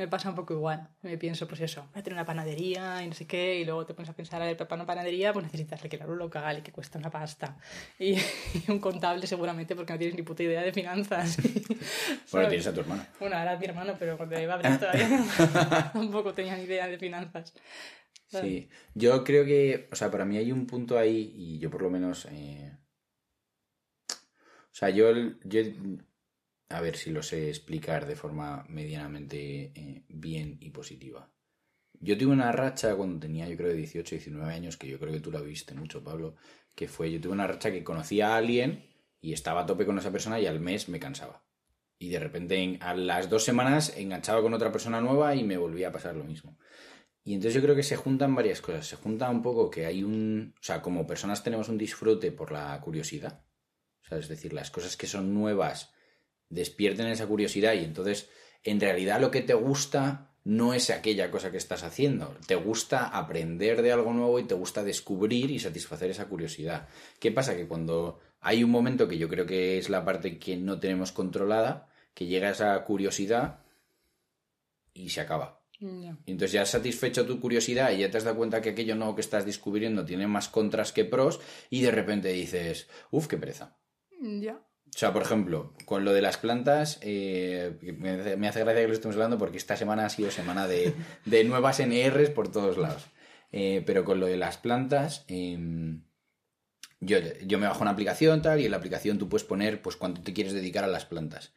Me 0.00 0.08
pasa 0.08 0.31
un 0.31 0.35
poco 0.35 0.55
igual. 0.55 0.88
Me 1.02 1.19
pienso, 1.19 1.47
pues 1.47 1.61
eso, 1.61 1.87
voy 1.93 2.00
a 2.00 2.02
tener 2.02 2.14
una 2.14 2.25
panadería 2.25 3.02
y 3.02 3.08
no 3.08 3.12
sé 3.12 3.26
qué, 3.26 3.61
y 3.61 3.67
luego 3.67 3.85
te 3.85 3.93
pones 3.93 4.08
a 4.08 4.14
pensar, 4.14 4.41
a 4.41 4.47
ver, 4.47 4.56
para 4.56 4.76
una 4.76 4.87
panadería, 4.87 5.31
pues 5.35 5.44
necesitas 5.44 5.82
alquilar 5.82 6.08
un 6.08 6.17
local 6.17 6.56
y 6.56 6.62
que 6.62 6.73
cuesta 6.73 6.99
una 6.99 7.11
pasta. 7.11 7.58
Y, 7.99 8.14
y 8.67 8.70
un 8.70 8.79
contable 8.79 9.26
seguramente 9.26 9.76
porque 9.76 9.93
no 9.93 9.99
tienes 9.99 10.17
ni 10.17 10.23
puta 10.23 10.43
idea 10.43 10.62
de 10.62 10.73
finanzas. 10.73 11.37
Bueno, 12.32 12.49
tienes 12.49 12.67
a 12.67 12.73
tu 12.73 12.81
hermano. 12.81 13.05
Bueno, 13.19 13.37
ahora 13.37 13.55
es 13.55 13.61
mi 13.61 13.67
hermano, 13.67 13.94
pero 13.99 14.17
cuando 14.17 14.41
iba 14.41 14.55
a 14.55 14.56
abrir 14.56 14.79
todavía 14.79 15.91
tampoco 15.93 16.32
tenía 16.32 16.56
ni 16.56 16.62
idea 16.62 16.87
de 16.87 16.96
finanzas. 16.96 17.53
¿sabes? 18.29 18.46
Sí, 18.46 18.69
yo 18.94 19.23
creo 19.23 19.44
que, 19.44 19.88
o 19.93 19.96
sea, 19.96 20.11
para 20.11 20.25
mí 20.25 20.38
hay 20.38 20.50
un 20.50 20.67
punto 20.67 20.99
ahí 20.99 21.35
y 21.37 21.58
yo 21.58 21.70
por 21.70 21.82
lo 21.82 21.91
menos, 21.91 22.26
eh, 22.31 22.73
o 24.08 24.14
sea, 24.73 24.88
yo, 24.88 25.12
yo, 25.44 25.61
a 26.70 26.81
ver 26.81 26.96
si 26.96 27.11
lo 27.11 27.22
sé 27.22 27.49
explicar 27.49 28.06
de 28.06 28.17
forma 28.17 28.64
medianamente 28.69 29.72
eh, 29.75 30.05
bien 30.08 30.56
y 30.61 30.70
positiva. 30.70 31.31
Yo 32.00 32.17
tuve 32.17 32.32
una 32.32 32.52
racha 32.52 32.94
cuando 32.96 33.20
tenía, 33.20 33.49
yo 33.49 33.56
creo, 33.56 33.72
18, 33.75 34.14
19 34.14 34.52
años, 34.55 34.76
que 34.76 34.88
yo 34.88 34.99
creo 34.99 35.12
que 35.12 35.20
tú 35.20 35.31
la 35.31 35.40
viste 35.43 35.75
mucho, 35.75 36.02
Pablo, 36.02 36.37
que 36.75 36.88
fue, 36.88 37.11
yo 37.12 37.20
tuve 37.20 37.32
una 37.32 37.46
racha 37.46 37.70
que 37.70 37.84
conocía 37.84 38.28
a 38.34 38.37
alguien 38.38 38.87
y 39.20 39.32
estaba 39.34 39.62
a 39.62 39.67
tope 39.67 39.84
con 39.84 39.99
esa 39.99 40.11
persona 40.12 40.40
y 40.40 40.46
al 40.46 40.61
mes 40.61 40.88
me 40.88 40.99
cansaba. 41.00 41.44
Y 41.99 42.08
de 42.08 42.19
repente 42.20 42.56
en- 42.56 42.82
a 42.82 42.94
las 42.94 43.28
dos 43.28 43.44
semanas 43.44 43.94
enganchaba 43.96 44.40
con 44.40 44.55
otra 44.55 44.72
persona 44.72 45.00
nueva 45.00 45.34
y 45.34 45.44
me 45.44 45.58
volvía 45.58 45.88
a 45.88 45.93
pasar 45.93 46.17
lo 46.17 46.25
mismo. 46.25 46.56
Y 47.25 47.34
entonces 47.34 47.55
yo 47.55 47.62
creo 47.62 47.76
que 47.76 47.82
se 47.82 47.96
juntan 47.96 48.34
varias 48.34 48.61
cosas. 48.62 48.87
Se 48.87 48.96
junta 48.96 49.28
un 49.28 49.43
poco 49.43 49.70
que 49.70 49.84
hay 49.87 50.02
un... 50.02 50.55
O 50.58 50.62
sea, 50.62 50.81
como 50.81 51.06
personas 51.06 51.44
tenemos 51.44 51.69
un 51.69 51.77
disfrute 51.77 52.32
por 52.32 52.50
la 52.53 52.81
curiosidad. 52.81 53.44
O 54.03 54.08
sea, 54.08 54.19
es 54.19 54.29
decir, 54.29 54.53
las 54.55 54.70
cosas 54.70 54.96
que 54.96 55.06
son 55.06 55.34
nuevas 55.34 55.93
despierten 56.51 57.07
esa 57.07 57.27
curiosidad 57.27 57.75
y 57.75 57.85
entonces 57.85 58.29
en 58.63 58.81
realidad 58.81 59.21
lo 59.21 59.31
que 59.31 59.41
te 59.41 59.55
gusta 59.55 60.31
no 60.45 60.75
es 60.75 60.91
aquella 60.91 61.31
cosa 61.31 61.51
que 61.51 61.59
estás 61.59 61.83
haciendo. 61.83 62.37
Te 62.47 62.55
gusta 62.55 63.07
aprender 63.07 63.83
de 63.83 63.93
algo 63.93 64.13
nuevo 64.13 64.39
y 64.39 64.45
te 64.45 64.55
gusta 64.55 64.83
descubrir 64.83 65.51
y 65.51 65.59
satisfacer 65.59 66.11
esa 66.11 66.29
curiosidad. 66.29 66.89
¿Qué 67.19 67.31
pasa? 67.31 67.57
Que 67.57 67.67
cuando 67.67 68.21
hay 68.41 68.65
un 68.65 68.71
momento 68.71 69.07
que 69.07 69.19
yo 69.19 69.29
creo 69.29 69.47
que 69.47 69.79
es 69.79 69.91
la 69.91 70.05
parte 70.05 70.39
que 70.39 70.57
no 70.57 70.81
tenemos 70.81 71.13
controlada, 71.13 71.89
que 72.15 72.27
llega 72.27 72.51
esa 72.51 72.83
curiosidad 72.85 73.61
y 74.93 75.11
se 75.11 75.21
acaba. 75.21 75.61
Y 75.81 76.33
entonces 76.33 76.53
ya 76.53 76.63
has 76.63 76.71
satisfecho 76.71 77.25
tu 77.25 77.41
curiosidad 77.41 77.91
y 77.93 77.99
ya 77.99 78.11
te 78.11 78.19
has 78.19 78.25
dado 78.25 78.37
cuenta 78.37 78.61
que 78.61 78.71
aquello 78.71 78.97
nuevo 78.97 79.15
que 79.15 79.23
estás 79.23 79.47
descubriendo 79.47 80.05
tiene 80.05 80.27
más 80.27 80.49
contras 80.49 80.93
que 80.93 81.07
pros 81.07 81.41
y 81.71 81.81
de 81.81 81.91
repente 81.91 82.29
dices, 82.29 82.89
uff, 83.11 83.29
qué 83.29 83.39
pereza. 83.39 83.79
Ya. 84.21 84.61
O 84.94 84.99
sea, 84.99 85.13
por 85.13 85.23
ejemplo, 85.23 85.73
con 85.85 86.05
lo 86.05 86.13
de 86.13 86.20
las 86.20 86.37
plantas, 86.37 86.99
eh, 87.03 87.79
me, 87.99 88.49
hace, 88.49 88.61
gracia 88.61 88.82
que 88.82 88.89
lo 88.89 88.93
estemos 88.93 89.17
hablando 89.17 89.39
porque 89.39 89.56
esta 89.56 89.77
semana 89.77 90.05
ha 90.05 90.11
sido 90.11 90.31
semana 90.31 90.67
de, 90.67 90.94
de 91.25 91.44
nuevas 91.44 91.81
NRs 91.81 92.31
por 92.31 92.51
todos 92.51 92.77
lados. 92.77 93.06
Eh, 93.53 93.82
pero 93.87 94.05
con 94.05 94.20
lo 94.20 94.27
de 94.27 94.37
las 94.37 94.59
plantas, 94.59 95.25
eh, 95.29 95.59
yo, 97.01 97.19
yo 97.47 97.59
me 97.59 97.67
bajo 97.67 97.82
una 97.82 97.93
aplicación 97.93 98.43
tal 98.43 98.61
y 98.61 98.67
en 98.67 98.70
la 98.73 98.77
aplicación 98.77 99.19
tú 99.19 99.29
puedes 99.29 99.47
poner 99.47 99.81
pues 99.81 99.97
cuánto 99.97 100.23
te 100.23 100.32
quieres 100.32 100.53
dedicar 100.53 100.85
a 100.85 100.89
las 100.89 101.06
plantas. 101.06 101.53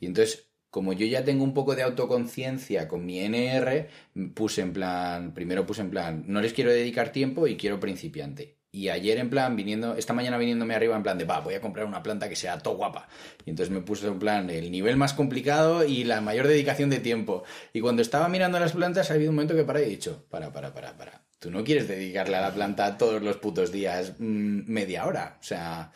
Y 0.00 0.06
entonces, 0.06 0.50
como 0.70 0.92
yo 0.92 1.06
ya 1.06 1.24
tengo 1.24 1.44
un 1.44 1.54
poco 1.54 1.74
de 1.76 1.82
autoconciencia 1.82 2.88
con 2.88 3.06
mi 3.06 3.20
NR, 3.20 3.88
puse 4.34 4.62
en 4.62 4.72
plan, 4.72 5.34
primero 5.34 5.66
puse 5.66 5.82
en 5.82 5.90
plan, 5.90 6.24
no 6.26 6.40
les 6.40 6.52
quiero 6.52 6.70
dedicar 6.70 7.12
tiempo 7.12 7.46
y 7.46 7.56
quiero 7.56 7.80
principiante. 7.80 8.57
Y 8.78 8.90
ayer, 8.90 9.18
en 9.18 9.28
plan, 9.28 9.56
viniendo, 9.56 9.96
esta 9.96 10.12
mañana 10.12 10.38
viniéndome 10.38 10.72
arriba, 10.72 10.94
en 10.94 11.02
plan 11.02 11.18
de, 11.18 11.24
va, 11.24 11.40
voy 11.40 11.54
a 11.54 11.60
comprar 11.60 11.84
una 11.84 12.00
planta 12.00 12.28
que 12.28 12.36
sea 12.36 12.60
todo 12.60 12.76
guapa. 12.76 13.08
Y 13.44 13.50
entonces 13.50 13.74
me 13.74 13.80
puse 13.80 14.06
en 14.06 14.20
plan 14.20 14.48
el 14.50 14.70
nivel 14.70 14.96
más 14.96 15.14
complicado 15.14 15.84
y 15.84 16.04
la 16.04 16.20
mayor 16.20 16.46
dedicación 16.46 16.88
de 16.88 17.00
tiempo. 17.00 17.42
Y 17.72 17.80
cuando 17.80 18.02
estaba 18.02 18.28
mirando 18.28 18.60
las 18.60 18.74
plantas, 18.74 19.10
ha 19.10 19.14
habido 19.14 19.30
un 19.30 19.34
momento 19.34 19.56
que 19.56 19.64
para 19.64 19.80
y 19.80 19.86
he 19.86 19.88
dicho, 19.88 20.26
para, 20.30 20.52
para, 20.52 20.72
para, 20.72 20.96
para. 20.96 21.26
Tú 21.40 21.50
no 21.50 21.64
quieres 21.64 21.88
dedicarle 21.88 22.36
a 22.36 22.40
la 22.40 22.54
planta 22.54 22.96
todos 22.96 23.20
los 23.20 23.38
putos 23.38 23.72
días 23.72 24.14
mm, 24.16 24.70
media 24.70 25.06
hora. 25.06 25.38
O 25.40 25.42
sea, 25.42 25.90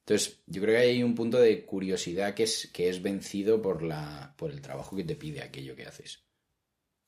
entonces 0.00 0.40
yo 0.46 0.60
creo 0.60 0.74
que 0.74 0.82
hay 0.88 1.04
un 1.04 1.14
punto 1.14 1.38
de 1.38 1.64
curiosidad 1.64 2.34
que 2.34 2.42
es, 2.42 2.68
que 2.72 2.88
es 2.88 3.00
vencido 3.00 3.62
por, 3.62 3.84
la, 3.84 4.34
por 4.36 4.50
el 4.50 4.60
trabajo 4.60 4.96
que 4.96 5.04
te 5.04 5.14
pide 5.14 5.40
aquello 5.40 5.76
que 5.76 5.86
haces. 5.86 6.24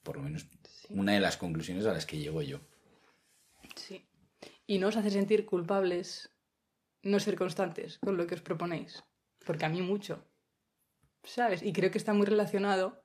Por 0.04 0.18
lo 0.18 0.23
menos 0.23 0.47
una 0.88 1.14
de 1.14 1.21
las 1.21 1.37
conclusiones 1.37 1.85
a 1.85 1.92
las 1.92 2.06
que 2.06 2.18
llego 2.18 2.42
yo. 2.42 2.61
Sí. 3.75 4.05
Y 4.66 4.78
no 4.78 4.88
os 4.88 4.96
hace 4.96 5.11
sentir 5.11 5.46
culpables 5.46 6.30
no 7.02 7.20
ser 7.20 7.37
constantes 7.37 7.99
con 7.99 8.16
lo 8.16 8.26
que 8.26 8.35
os 8.35 8.42
proponéis. 8.42 9.04
Porque 9.44 9.64
a 9.64 9.68
mí 9.68 9.80
mucho. 9.80 10.25
¿Sabes? 11.23 11.62
Y 11.62 11.73
creo 11.73 11.90
que 11.90 11.99
está 11.99 12.12
muy 12.12 12.26
relacionado 12.26 13.02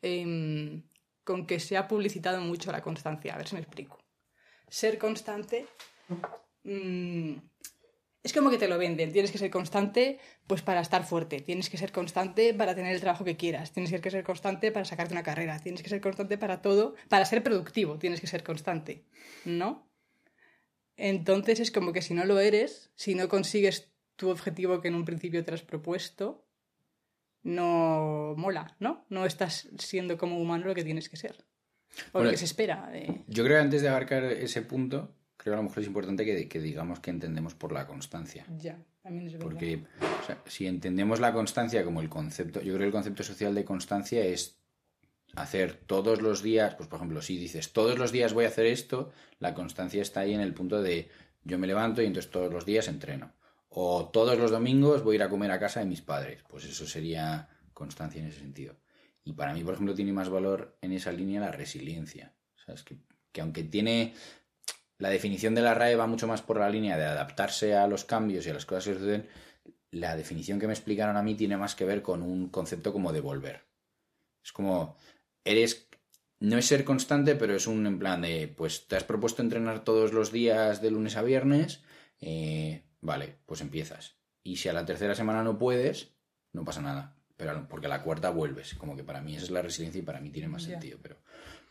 em, 0.00 0.82
con 1.24 1.46
que 1.46 1.60
se 1.60 1.76
ha 1.76 1.88
publicitado 1.88 2.40
mucho 2.40 2.72
la 2.72 2.82
constancia. 2.82 3.34
A 3.34 3.38
ver 3.38 3.48
si 3.48 3.54
me 3.54 3.60
explico. 3.60 3.98
Ser 4.68 4.98
constante 4.98 5.66
mm, 6.64 7.34
es 8.22 8.32
como 8.32 8.50
que 8.50 8.58
te 8.58 8.68
lo 8.68 8.78
venden. 8.78 9.12
Tienes 9.12 9.30
que 9.30 9.38
ser 9.38 9.50
constante 9.50 10.18
pues 10.46 10.62
para 10.62 10.80
estar 10.80 11.04
fuerte. 11.04 11.40
Tienes 11.40 11.68
que 11.68 11.78
ser 11.78 11.92
constante 11.92 12.54
para 12.54 12.74
tener 12.74 12.94
el 12.94 13.00
trabajo 13.00 13.24
que 13.24 13.36
quieras. 13.36 13.72
Tienes 13.72 13.92
que 14.00 14.10
ser 14.10 14.24
constante 14.24 14.72
para 14.72 14.84
sacarte 14.84 15.14
una 15.14 15.22
carrera. 15.22 15.58
Tienes 15.60 15.82
que 15.82 15.88
ser 15.88 16.00
constante 16.00 16.38
para 16.38 16.62
todo. 16.62 16.94
Para 17.08 17.24
ser 17.24 17.42
productivo 17.42 17.98
tienes 17.98 18.20
que 18.20 18.26
ser 18.26 18.42
constante. 18.42 19.04
¿No? 19.44 19.91
Entonces 20.96 21.60
es 21.60 21.70
como 21.70 21.92
que 21.92 22.02
si 22.02 22.14
no 22.14 22.24
lo 22.24 22.38
eres, 22.38 22.90
si 22.94 23.14
no 23.14 23.28
consigues 23.28 23.90
tu 24.16 24.30
objetivo 24.30 24.80
que 24.80 24.88
en 24.88 24.94
un 24.94 25.04
principio 25.04 25.44
te 25.44 25.54
has 25.54 25.62
propuesto, 25.62 26.44
no 27.42 28.34
mola, 28.36 28.76
¿no? 28.78 29.04
No 29.08 29.26
estás 29.26 29.68
siendo 29.78 30.16
como 30.16 30.40
humano 30.40 30.66
lo 30.66 30.74
que 30.74 30.84
tienes 30.84 31.08
que 31.08 31.16
ser. 31.16 31.44
O 32.12 32.22
lo 32.22 32.30
que 32.30 32.36
se 32.36 32.44
espera. 32.44 32.90
Yo 33.26 33.44
creo 33.44 33.56
que 33.56 33.62
antes 33.62 33.82
de 33.82 33.88
abarcar 33.88 34.24
ese 34.24 34.62
punto, 34.62 35.14
creo 35.36 35.52
que 35.52 35.58
a 35.58 35.62
lo 35.62 35.64
mejor 35.64 35.80
es 35.80 35.86
importante 35.88 36.48
que, 36.48 36.60
digamos 36.60 37.00
que 37.00 37.10
entendemos 37.10 37.54
por 37.54 37.72
la 37.72 37.86
constancia. 37.86 38.46
Ya, 38.58 38.78
también 39.02 39.26
es 39.26 39.32
verdad. 39.32 39.46
Porque 39.46 39.84
si 40.46 40.66
entendemos 40.66 41.20
la 41.20 41.32
constancia 41.32 41.84
como 41.84 42.00
el 42.00 42.08
concepto, 42.08 42.60
yo 42.60 42.72
creo 42.74 42.78
que 42.78 42.86
el 42.86 42.92
concepto 42.92 43.22
social 43.22 43.54
de 43.54 43.64
constancia 43.64 44.24
es 44.24 44.61
hacer 45.34 45.74
todos 45.86 46.20
los 46.20 46.42
días, 46.42 46.74
pues 46.74 46.88
por 46.88 46.98
ejemplo, 46.98 47.22
si 47.22 47.36
dices 47.36 47.72
todos 47.72 47.98
los 47.98 48.12
días 48.12 48.32
voy 48.34 48.44
a 48.44 48.48
hacer 48.48 48.66
esto, 48.66 49.12
la 49.38 49.54
constancia 49.54 50.02
está 50.02 50.20
ahí 50.20 50.34
en 50.34 50.40
el 50.40 50.54
punto 50.54 50.82
de 50.82 51.10
yo 51.44 51.58
me 51.58 51.66
levanto 51.66 52.02
y 52.02 52.06
entonces 52.06 52.30
todos 52.30 52.52
los 52.52 52.64
días 52.64 52.88
entreno. 52.88 53.32
O 53.68 54.10
todos 54.10 54.38
los 54.38 54.50
domingos 54.50 55.02
voy 55.02 55.14
a 55.14 55.16
ir 55.16 55.22
a 55.22 55.30
comer 55.30 55.50
a 55.50 55.58
casa 55.58 55.80
de 55.80 55.86
mis 55.86 56.02
padres. 56.02 56.42
Pues 56.48 56.64
eso 56.64 56.86
sería 56.86 57.48
constancia 57.72 58.20
en 58.20 58.28
ese 58.28 58.40
sentido. 58.40 58.76
Y 59.24 59.32
para 59.32 59.54
mí, 59.54 59.64
por 59.64 59.74
ejemplo, 59.74 59.94
tiene 59.94 60.12
más 60.12 60.28
valor 60.28 60.76
en 60.82 60.92
esa 60.92 61.10
línea 61.10 61.40
la 61.40 61.52
resiliencia. 61.52 62.34
¿Sabes? 62.66 62.82
Que, 62.82 62.98
que 63.32 63.40
aunque 63.40 63.64
tiene. 63.64 64.14
La 64.98 65.08
definición 65.08 65.54
de 65.54 65.62
la 65.62 65.74
RAE 65.74 65.96
va 65.96 66.06
mucho 66.06 66.28
más 66.28 66.42
por 66.42 66.60
la 66.60 66.70
línea 66.70 66.96
de 66.96 67.04
adaptarse 67.04 67.74
a 67.74 67.88
los 67.88 68.04
cambios 68.04 68.46
y 68.46 68.50
a 68.50 68.54
las 68.54 68.66
cosas 68.66 68.84
que 68.84 68.94
suceden. 68.94 69.28
La 69.90 70.16
definición 70.16 70.60
que 70.60 70.66
me 70.66 70.74
explicaron 70.74 71.16
a 71.16 71.22
mí 71.22 71.34
tiene 71.34 71.56
más 71.56 71.74
que 71.74 71.84
ver 71.84 72.02
con 72.02 72.22
un 72.22 72.50
concepto 72.50 72.92
como 72.92 73.12
de 73.12 73.20
volver. 73.20 73.64
Es 74.44 74.52
como 74.52 74.96
eres 75.44 75.88
no 76.42 76.58
es 76.58 76.66
ser 76.66 76.84
constante, 76.84 77.36
pero 77.36 77.54
es 77.54 77.68
un 77.68 77.86
en 77.86 78.00
plan 78.00 78.22
de, 78.22 78.48
pues 78.48 78.88
te 78.88 78.96
has 78.96 79.04
propuesto 79.04 79.42
entrenar 79.42 79.84
todos 79.84 80.12
los 80.12 80.32
días 80.32 80.82
de 80.82 80.90
lunes 80.90 81.16
a 81.16 81.22
viernes, 81.22 81.82
eh, 82.20 82.82
vale, 83.00 83.38
pues 83.46 83.60
empiezas. 83.60 84.16
Y 84.42 84.56
si 84.56 84.68
a 84.68 84.72
la 84.72 84.84
tercera 84.84 85.14
semana 85.14 85.44
no 85.44 85.56
puedes, 85.56 86.16
no 86.52 86.64
pasa 86.64 86.82
nada, 86.82 87.16
pero 87.36 87.68
porque 87.68 87.86
a 87.86 87.90
la 87.90 88.02
cuarta 88.02 88.30
vuelves. 88.30 88.74
Como 88.74 88.96
que 88.96 89.04
para 89.04 89.20
mí 89.20 89.36
esa 89.36 89.44
es 89.44 89.50
la 89.52 89.62
resiliencia 89.62 90.00
y 90.00 90.04
para 90.04 90.20
mí 90.20 90.30
tiene 90.30 90.48
más 90.48 90.64
sentido, 90.64 90.98
pero, 91.00 91.16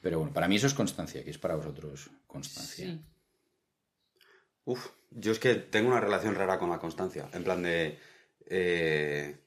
pero 0.01 0.19
bueno, 0.19 0.33
para 0.33 0.47
mí 0.47 0.55
eso 0.55 0.67
es 0.67 0.73
constancia, 0.73 1.21
que 1.25 1.31
es 1.31 1.37
para 1.37 1.55
vosotros 1.55 2.09
constancia. 2.25 2.97
Uf, 4.63 4.87
yo 5.09 5.33
es 5.33 5.39
que 5.39 5.55
tengo 5.55 5.89
una 5.89 5.99
relación 5.99 6.35
rara 6.35 6.59
con 6.59 6.69
la 6.69 6.79
constancia, 6.79 7.29
en 7.33 7.43
plan 7.43 7.61
de... 7.61 7.99
Eh, 8.45 9.37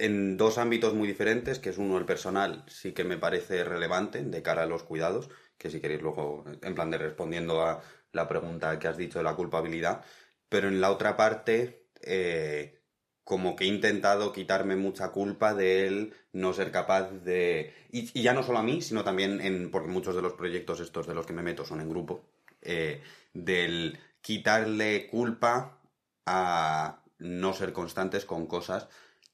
en 0.00 0.36
dos 0.36 0.58
ámbitos 0.58 0.94
muy 0.94 1.06
diferentes, 1.06 1.58
que 1.58 1.70
es 1.70 1.78
uno 1.78 1.98
el 1.98 2.06
personal, 2.06 2.64
sí 2.66 2.92
que 2.92 3.04
me 3.04 3.18
parece 3.18 3.64
relevante 3.64 4.22
de 4.22 4.42
cara 4.42 4.62
a 4.62 4.66
los 4.66 4.82
cuidados, 4.82 5.28
que 5.58 5.70
si 5.70 5.80
queréis 5.80 6.00
luego, 6.00 6.44
en 6.62 6.74
plan 6.74 6.90
de 6.90 6.98
respondiendo 6.98 7.62
a 7.62 7.82
la 8.12 8.26
pregunta 8.26 8.78
que 8.78 8.88
has 8.88 8.96
dicho 8.96 9.18
de 9.18 9.24
la 9.24 9.36
culpabilidad, 9.36 10.02
pero 10.48 10.68
en 10.68 10.80
la 10.80 10.90
otra 10.90 11.16
parte, 11.16 11.86
eh, 12.02 12.80
como 13.24 13.54
que 13.56 13.64
he 13.64 13.66
intentado 13.68 14.32
quitarme 14.32 14.74
mucha 14.74 15.10
culpa 15.10 15.54
de 15.54 15.86
él 15.86 16.14
no 16.32 16.52
ser 16.54 16.72
capaz 16.72 17.10
de... 17.10 17.74
Y, 17.92 18.22
ya 18.22 18.32
no 18.32 18.42
solo 18.42 18.58
a 18.58 18.62
mí, 18.62 18.80
sino 18.80 19.04
también 19.04 19.40
en... 19.40 19.70
porque 19.70 19.88
muchos 19.88 20.16
de 20.16 20.22
los 20.22 20.32
proyectos 20.32 20.80
estos 20.80 21.06
de 21.06 21.14
los 21.14 21.26
que 21.26 21.34
me 21.34 21.42
meto 21.42 21.64
son 21.64 21.80
en 21.80 21.90
grupo, 21.90 22.24
eh, 22.62 23.02
del 23.34 23.98
quitarle 24.22 25.08
culpa 25.08 25.78
a 26.26 27.02
no 27.18 27.52
ser 27.52 27.72
constantes 27.72 28.24
con 28.24 28.46
cosas 28.46 28.88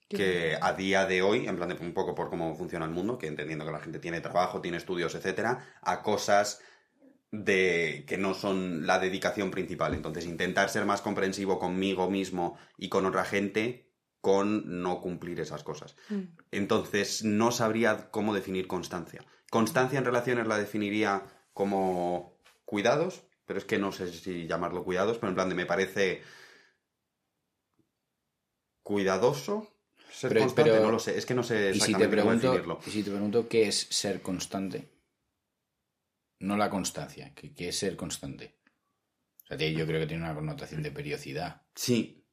que 0.08 0.56
a 0.60 0.72
día 0.72 1.06
de 1.06 1.22
hoy, 1.22 1.48
en 1.48 1.56
plan 1.56 1.68
de 1.68 1.74
un 1.74 1.92
poco 1.92 2.14
por 2.14 2.30
cómo 2.30 2.54
funciona 2.54 2.84
el 2.84 2.92
mundo, 2.92 3.18
que 3.18 3.26
entendiendo 3.26 3.64
que 3.64 3.72
la 3.72 3.80
gente 3.80 3.98
tiene 3.98 4.20
trabajo, 4.20 4.60
tiene 4.60 4.76
estudios, 4.76 5.14
etcétera, 5.14 5.78
a 5.82 6.02
cosas 6.02 6.60
de 7.32 8.04
que 8.06 8.16
no 8.16 8.34
son 8.34 8.86
la 8.86 8.98
dedicación 8.98 9.50
principal. 9.50 9.94
Entonces, 9.94 10.26
intentar 10.26 10.68
ser 10.68 10.86
más 10.86 11.02
comprensivo 11.02 11.58
conmigo 11.58 12.08
mismo 12.08 12.56
y 12.78 12.88
con 12.88 13.04
otra 13.04 13.24
gente 13.24 13.90
con 14.20 14.82
no 14.82 15.00
cumplir 15.00 15.38
esas 15.40 15.62
cosas. 15.62 15.96
Mm. 16.08 16.22
Entonces, 16.50 17.24
no 17.24 17.52
sabría 17.52 18.10
cómo 18.10 18.34
definir 18.34 18.66
constancia. 18.66 19.24
Constancia 19.50 19.98
en 19.98 20.04
relaciones 20.04 20.46
la 20.46 20.58
definiría 20.58 21.24
como 21.52 22.36
cuidados, 22.64 23.24
pero 23.44 23.58
es 23.58 23.64
que 23.64 23.78
no 23.78 23.92
sé 23.92 24.12
si 24.12 24.46
llamarlo 24.46 24.84
cuidados, 24.84 25.18
pero 25.18 25.28
en 25.28 25.36
plan 25.36 25.48
de 25.48 25.54
me 25.54 25.66
parece 25.66 26.22
cuidadoso, 28.82 29.75
ser 30.10 30.38
constante, 30.38 30.80
no 30.80 30.90
lo 30.90 30.98
sé. 30.98 31.16
Es 31.16 31.26
que 31.26 31.34
no 31.34 31.42
sé 31.42 31.70
exactamente 31.70 31.78
¿Y 31.78 31.94
si 31.94 32.00
te 32.00 32.08
pregunto, 32.08 32.80
Y 32.86 32.90
si 32.90 33.02
te 33.02 33.10
pregunto 33.10 33.48
qué 33.48 33.68
es 33.68 33.86
ser 33.90 34.22
constante, 34.22 34.88
no 36.40 36.56
la 36.56 36.70
constancia, 36.70 37.32
¿qué, 37.34 37.68
es 37.68 37.78
ser 37.78 37.96
constante? 37.96 38.56
O 39.44 39.46
sea, 39.46 39.56
yo 39.56 39.86
creo 39.86 40.00
que 40.00 40.06
tiene 40.06 40.24
una 40.24 40.34
connotación 40.34 40.82
de 40.82 40.90
periodicidad. 40.90 41.62
Sí. 41.74 42.24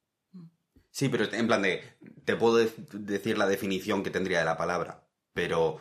Sí, 0.90 1.08
pero 1.08 1.32
en 1.32 1.46
plan 1.46 1.62
de. 1.62 1.82
Te 2.24 2.36
puedo 2.36 2.56
decir 2.56 3.38
la 3.38 3.46
definición 3.46 4.02
que 4.02 4.10
tendría 4.10 4.38
de 4.38 4.44
la 4.44 4.56
palabra, 4.56 5.08
pero 5.32 5.78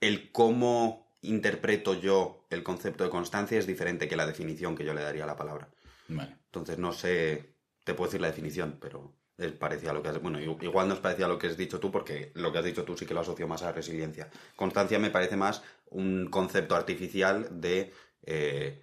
el 0.00 0.30
cómo 0.30 1.16
interpreto 1.22 1.94
yo 1.94 2.46
el 2.50 2.62
concepto 2.62 3.04
de 3.04 3.10
constancia 3.10 3.58
es 3.58 3.66
diferente 3.66 4.08
que 4.08 4.16
la 4.16 4.26
definición 4.26 4.76
que 4.76 4.84
yo 4.84 4.94
le 4.94 5.02
daría 5.02 5.24
a 5.24 5.26
la 5.26 5.36
palabra. 5.36 5.68
Vale. 6.08 6.36
Entonces 6.46 6.78
no 6.78 6.92
sé. 6.92 7.56
Te 7.84 7.94
puedo 7.94 8.08
decir 8.08 8.20
la 8.20 8.28
definición, 8.28 8.78
pero 8.80 9.15
parecía 9.58 9.92
lo 9.92 10.02
que 10.02 10.08
has, 10.08 10.20
bueno, 10.20 10.40
igual 10.40 10.88
no 10.88 10.94
es 10.94 11.00
parecía 11.00 11.26
a 11.26 11.28
lo 11.28 11.38
que 11.38 11.48
has 11.48 11.56
dicho 11.56 11.78
tú, 11.78 11.90
porque 11.90 12.32
lo 12.34 12.52
que 12.52 12.58
has 12.58 12.64
dicho 12.64 12.84
tú 12.84 12.96
sí 12.96 13.04
que 13.06 13.14
lo 13.14 13.20
asocio 13.20 13.46
más 13.46 13.62
a 13.62 13.72
resiliencia. 13.72 14.30
Constancia 14.54 14.98
me 14.98 15.10
parece 15.10 15.36
más 15.36 15.62
un 15.90 16.28
concepto 16.30 16.74
artificial 16.74 17.60
de 17.60 17.92
eh, 18.22 18.82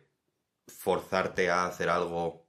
forzarte 0.67 1.49
a 1.49 1.65
hacer 1.65 1.89
algo 1.89 2.43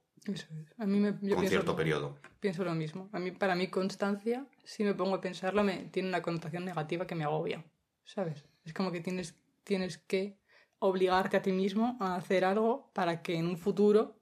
a 0.77 0.85
mí 0.85 1.01
con 1.33 1.47
cierto 1.47 1.75
periodo. 1.75 2.17
Pienso 2.39 2.63
lo 2.63 2.73
mismo. 2.73 3.09
A 3.11 3.19
mí, 3.19 3.31
para 3.31 3.55
mí, 3.55 3.67
constancia, 3.67 4.45
si 4.63 4.83
me 4.83 4.93
pongo 4.93 5.15
a 5.15 5.21
pensarlo, 5.21 5.63
me, 5.63 5.85
tiene 5.91 6.09
una 6.09 6.21
connotación 6.21 6.65
negativa 6.65 7.05
que 7.05 7.15
me 7.15 7.23
agobia. 7.23 7.63
¿Sabes? 8.03 8.45
Es 8.63 8.73
como 8.73 8.91
que 8.91 9.01
tienes, 9.01 9.35
tienes 9.63 9.97
que 9.97 10.37
obligarte 10.79 11.37
a 11.37 11.41
ti 11.41 11.51
mismo 11.51 11.97
a 11.99 12.15
hacer 12.15 12.45
algo 12.45 12.91
para 12.93 13.21
que 13.21 13.35
en 13.35 13.47
un 13.47 13.57
futuro 13.57 14.19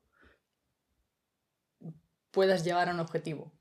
puedas 2.33 2.65
llegar 2.65 2.89
a 2.89 2.93
un 2.93 2.99
objetivo. 2.99 3.53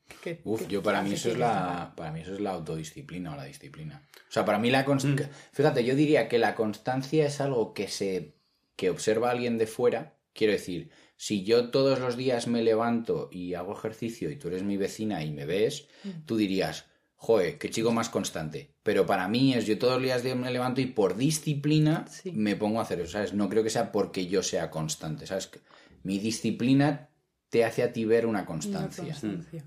Uf, 0.44 0.66
yo 0.66 0.82
para 0.82 1.02
mí 1.02 1.12
eso 1.12 1.30
es 1.30 1.38
la 1.38 1.92
para 1.94 2.10
mí 2.10 2.20
eso 2.20 2.32
es 2.32 2.40
la 2.40 2.52
autodisciplina 2.52 3.32
o 3.32 3.36
la 3.36 3.44
disciplina. 3.44 4.02
O 4.28 4.32
sea, 4.32 4.44
para 4.44 4.58
mí 4.58 4.70
la 4.70 4.84
constancia, 4.84 5.26
mm. 5.26 5.54
fíjate, 5.54 5.84
yo 5.84 5.94
diría 5.94 6.28
que 6.28 6.38
la 6.38 6.54
constancia 6.54 7.26
es 7.26 7.40
algo 7.40 7.74
que 7.74 7.88
se 7.88 8.34
que 8.74 8.88
observa 8.88 9.30
alguien 9.30 9.58
de 9.58 9.66
fuera, 9.66 10.16
quiero 10.32 10.54
decir, 10.54 10.90
si 11.16 11.44
yo 11.44 11.70
todos 11.70 12.00
los 12.00 12.16
días 12.16 12.46
me 12.46 12.62
levanto 12.62 13.28
y 13.30 13.54
hago 13.54 13.74
ejercicio 13.76 14.30
y 14.30 14.36
tú 14.36 14.48
eres 14.48 14.62
mi 14.62 14.78
vecina 14.78 15.22
y 15.22 15.30
me 15.30 15.44
ves, 15.44 15.86
mm. 16.04 16.24
tú 16.24 16.36
dirías, 16.36 16.86
joder, 17.16 17.58
qué 17.58 17.68
chico 17.68 17.92
más 17.92 18.08
constante. 18.08 18.74
Pero 18.82 19.04
para 19.04 19.28
mí 19.28 19.52
es 19.52 19.66
yo 19.66 19.78
todos 19.78 20.00
los 20.00 20.22
días 20.22 20.36
me 20.36 20.50
levanto 20.50 20.80
y 20.80 20.86
por 20.86 21.16
disciplina 21.16 22.06
me 22.32 22.56
pongo 22.56 22.80
a 22.80 22.84
hacer 22.84 23.00
eso, 23.00 23.12
¿sabes? 23.12 23.34
No 23.34 23.50
creo 23.50 23.62
que 23.62 23.70
sea 23.70 23.92
porque 23.92 24.26
yo 24.28 24.42
sea 24.42 24.70
constante, 24.70 25.26
¿sabes? 25.26 25.50
Mi 26.02 26.18
disciplina 26.18 27.10
te 27.52 27.66
hace 27.66 27.82
a 27.82 27.92
ti 27.92 28.06
ver 28.06 28.24
una 28.24 28.46
constancia. 28.46 29.14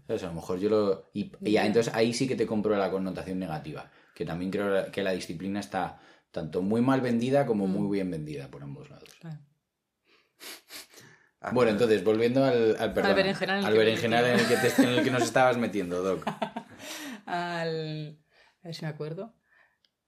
A 0.08 0.14
lo 0.14 0.34
mejor 0.34 0.58
yo 0.58 0.70
lo... 0.70 1.12
Y, 1.14 1.30
entonces 1.56 1.94
ahí 1.94 2.16
sí 2.16 2.28
que 2.28 2.36
te 2.36 2.48
compro 2.48 2.76
la 2.76 2.90
connotación 2.90 3.38
negativa, 3.38 3.92
que 4.16 4.26
también 4.26 4.50
creo 4.50 4.92
que 4.92 5.04
la 5.04 5.12
disciplina 5.12 5.60
está 5.60 6.00
tanto 6.32 6.64
muy 6.64 6.82
mal 6.82 7.02
vendida 7.02 7.46
como 7.46 7.68
muy 7.68 7.88
mm. 7.88 7.92
bien 7.92 8.10
vendida 8.10 8.50
por 8.50 8.64
ambos 8.64 8.90
lados. 8.90 9.08
Bueno, 11.52 11.70
entonces, 11.70 12.04
volviendo 12.04 12.44
al, 12.44 12.76
al, 12.80 12.92
perdón, 12.92 13.12
Al 13.12 13.16
berenjenal 13.18 13.58
en 13.60 13.66
el 13.66 13.72
al 13.72 13.78
berenjenal 13.78 14.26
en 14.26 14.40
el 14.40 14.48
que, 14.48 14.56
te- 14.58 14.82
en 14.82 14.90
el 14.90 15.04
que 15.04 15.12
nos 15.12 15.22
estabas 15.22 15.58
metiendo, 15.58 16.02
Doc. 16.02 16.26
Al... 17.28 18.18
A 18.64 18.68
ver 18.68 18.74
si 18.74 18.82
me 18.82 18.88
acuerdo. 18.88 19.36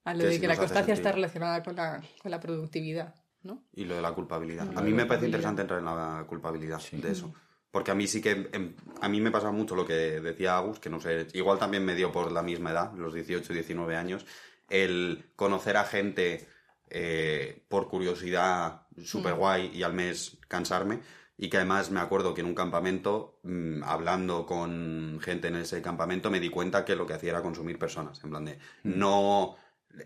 A 0.03 0.15
lo 0.15 0.21
Que 0.21 0.25
de 0.25 0.33
si 0.33 0.41
que 0.41 0.47
la 0.47 0.57
constancia 0.57 0.95
está 0.95 1.11
relacionada 1.11 1.61
con 1.61 1.75
la, 1.75 2.01
con 2.23 2.31
la 2.31 2.39
productividad, 2.39 3.13
¿no? 3.43 3.67
Y 3.71 3.85
lo 3.85 3.95
de 3.97 4.01
la 4.01 4.13
culpabilidad. 4.13 4.67
A 4.75 4.81
mí 4.81 4.93
me 4.93 5.05
parece 5.05 5.27
interesante 5.27 5.61
entrar 5.61 5.77
en 5.77 5.85
la 5.85 6.25
culpabilidad 6.27 6.79
Sí. 6.79 6.97
de 6.97 7.11
eso. 7.11 7.31
Porque 7.71 7.91
a 7.91 7.95
mí 7.95 8.07
sí 8.07 8.21
que... 8.21 8.49
em, 8.53 8.75
a 9.01 9.09
mí 9.09 9.21
me 9.21 9.31
pasa 9.31 9.51
mucho 9.51 9.75
lo 9.75 9.85
que 9.85 9.93
decía 10.21 10.57
Agus, 10.57 10.79
que 10.79 10.89
no 10.89 10.99
sé... 10.99 11.27
Igual 11.33 11.59
también 11.59 11.85
me 11.85 11.95
dio 11.95 12.11
por 12.11 12.31
la 12.31 12.41
misma 12.41 12.71
edad, 12.71 12.93
los 12.95 13.13
18 13.13 13.51
y 13.53 13.55
19 13.55 13.95
años, 13.95 14.25
el 14.69 15.31
conocer 15.35 15.77
a 15.77 15.83
gente 15.83 16.47
eh, 16.89 17.63
por 17.67 17.87
curiosidad 17.89 18.87
súper 19.03 19.33
guay 19.35 19.71
y 19.73 19.83
al 19.83 19.93
mes 19.93 20.37
cansarme. 20.47 21.01
Y 21.39 21.49
que 21.49 21.57
además 21.57 21.91
me 21.91 21.99
acuerdo 21.99 22.33
que 22.33 22.41
en 22.41 22.47
un 22.47 22.55
campamento, 22.55 23.39
mm, 23.43 23.83
hablando 23.83 24.45
con 24.47 25.19
gente 25.21 25.49
en 25.49 25.57
ese 25.57 25.81
campamento, 25.83 26.31
me 26.31 26.39
di 26.39 26.49
cuenta 26.49 26.83
que 26.83 26.95
lo 26.95 27.05
que 27.05 27.13
hacía 27.13 27.29
era 27.31 27.43
consumir 27.43 27.77
personas. 27.77 28.23
En 28.23 28.29
plan 28.31 28.45
de, 28.45 28.57
no... 28.83 29.55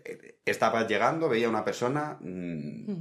eh, 0.04 0.40
Estaba 0.44 0.86
llegando, 0.86 1.28
veía 1.28 1.48
una 1.48 1.64
persona, 1.64 2.18
mm, 2.20 2.92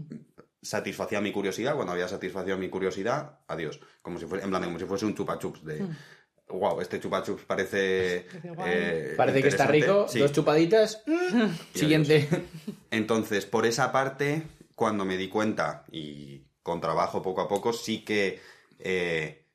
satisfacía 0.61 1.21
mi 1.21 1.31
curiosidad, 1.31 1.75
cuando 1.75 1.93
había 1.93 2.07
satisfacido 2.07 2.57
mi 2.57 2.69
curiosidad, 2.69 3.39
adiós. 3.47 3.79
Como 4.01 4.19
si 4.19 4.25
fuese, 4.25 4.43
en 4.45 4.49
plan 4.51 4.63
como 4.63 4.77
si 4.79 4.85
fuese 4.85 5.05
un 5.05 5.15
chupa 5.15 5.37
chups 5.39 5.63
de... 5.65 5.85
Wow, 6.49 6.81
este 6.81 6.99
chupa 6.99 7.23
chups 7.23 7.43
parece... 7.45 8.25
Eh, 8.65 9.13
Parece 9.17 9.41
que 9.41 9.47
está 9.47 9.63
interesante". 9.65 9.71
rico, 9.71 10.07
Sí. 10.09 10.19
dos 10.19 10.31
chupaditas. 10.33 11.01
mm, 11.07 11.43
Y 11.73 11.79
siguiente. 11.79 12.27
Entonces, 12.91 13.45
por 13.45 13.65
esa 13.65 13.91
parte, 13.91 14.43
cuando 14.75 15.05
me 15.05 15.17
di 15.17 15.29
cuenta, 15.29 15.85
y 15.91 16.43
con 16.61 16.81
trabajo 16.81 17.21
poco 17.21 17.41
a 17.41 17.47
poco, 17.47 17.73
sí 17.73 18.03
que 18.03 18.39
eh, 18.79 19.45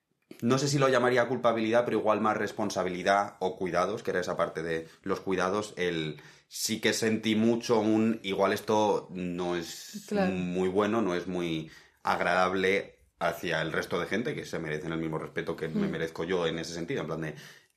no 0.40 0.58
sé 0.58 0.68
si 0.68 0.78
lo 0.78 0.88
llamaría 0.88 1.28
culpabilidad, 1.28 1.84
pero 1.84 1.98
igual 1.98 2.20
más 2.20 2.36
responsabilidad 2.36 3.36
o 3.40 3.56
cuidados, 3.56 4.02
que 4.02 4.10
era 4.10 4.20
esa 4.20 4.36
parte 4.36 4.62
de 4.62 4.88
los 5.02 5.20
cuidados, 5.20 5.74
el 5.76 6.20
sí 6.48 6.80
que 6.80 6.92
sentí 6.92 7.34
mucho 7.36 7.80
un 7.80 8.20
igual 8.22 8.52
esto 8.52 9.08
no 9.10 9.56
es 9.56 10.04
Claro. 10.08 10.32
muy 10.32 10.68
bueno, 10.68 11.02
no 11.02 11.14
es 11.14 11.26
muy 11.26 11.70
agradable 12.02 12.98
hacia 13.18 13.62
el 13.62 13.72
resto 13.72 13.98
de 13.98 14.06
gente 14.06 14.34
que 14.34 14.44
se 14.44 14.58
merecen 14.58 14.92
el 14.92 14.98
mismo 14.98 15.18
respeto 15.18 15.56
que 15.56 15.68
me 15.68 15.88
merezco 15.88 16.24
yo 16.24 16.46
en 16.46 16.58
ese 16.58 16.74
sentido, 16.74 17.00
en 17.00 17.06
plan 17.06 17.20
de 17.22 17.34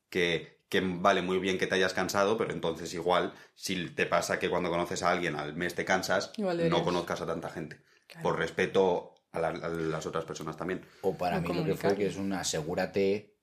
que, 0.10 0.60
que 0.70 0.82
vale 0.82 1.22
muy 1.22 1.40
bien 1.40 1.58
que 1.58 1.66
te 1.68 1.76
hayas 1.76 1.94
cansado, 1.94 2.38
pero 2.38 2.52
entonces 2.54 2.94
igual 2.94 3.34
si 3.56 3.88
te 3.90 4.06
pasa 4.06 4.38
que 4.40 4.50
cuando 4.50 4.70
conoces 4.70 5.02
a 5.04 5.12
alguien 5.12 5.36
al 5.36 5.56
mes 5.56 5.76
te 5.76 5.86
cansas, 5.86 6.32
Igual 6.38 6.70
no 6.70 6.84
conozcas 6.84 7.22
a 7.22 7.26
tanta 7.26 7.50
gente, 7.50 7.82
Claro. 8.08 8.30
por 8.30 8.38
respeto 8.40 9.16
a, 9.32 9.40
la- 9.40 9.48
a 9.50 9.70
las 9.70 10.06
otras 10.06 10.26
personas 10.26 10.58
también. 10.58 10.82
O 11.02 11.14
para 11.14 11.38
O 11.38 11.42
mí 11.42 11.50
lo 11.54 11.64
que 11.64 11.76
fue 11.76 11.96
que 11.96 12.08
es 12.08 12.18
un 12.18 12.34
asegúrate 12.34 13.36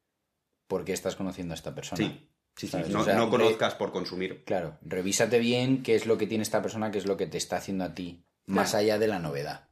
por 0.66 0.85
qué 0.85 0.92
estás 0.92 1.16
conociendo 1.16 1.54
a 1.54 1.56
esta 1.56 1.75
persona. 1.75 2.04
Sí, 2.04 2.25
sí, 2.57 2.67
sí. 2.67 2.73
¿Sabes? 2.73 2.89
No, 2.91 3.01
O 3.01 3.05
sea, 3.05 3.15
no 3.17 3.25
re- 3.27 3.31
conozcas 3.31 3.75
por 3.75 3.93
consumir. 3.93 4.43
Claro, 4.45 4.79
revísate 4.83 5.39
bien 5.39 5.83
qué 5.83 5.95
es 5.95 6.07
lo 6.07 6.19
que 6.19 6.27
tiene 6.27 6.43
esta 6.43 6.61
persona, 6.63 6.91
qué 6.91 6.99
es 6.99 7.07
lo 7.07 7.17
que 7.17 7.27
te 7.27 7.39
está 7.39 7.57
haciendo 7.59 7.85
a 7.85 7.95
ti, 7.95 8.25
más 8.47 8.75
allá 8.75 8.99
de 8.99 9.07
la 9.09 9.19
novedad. 9.19 9.69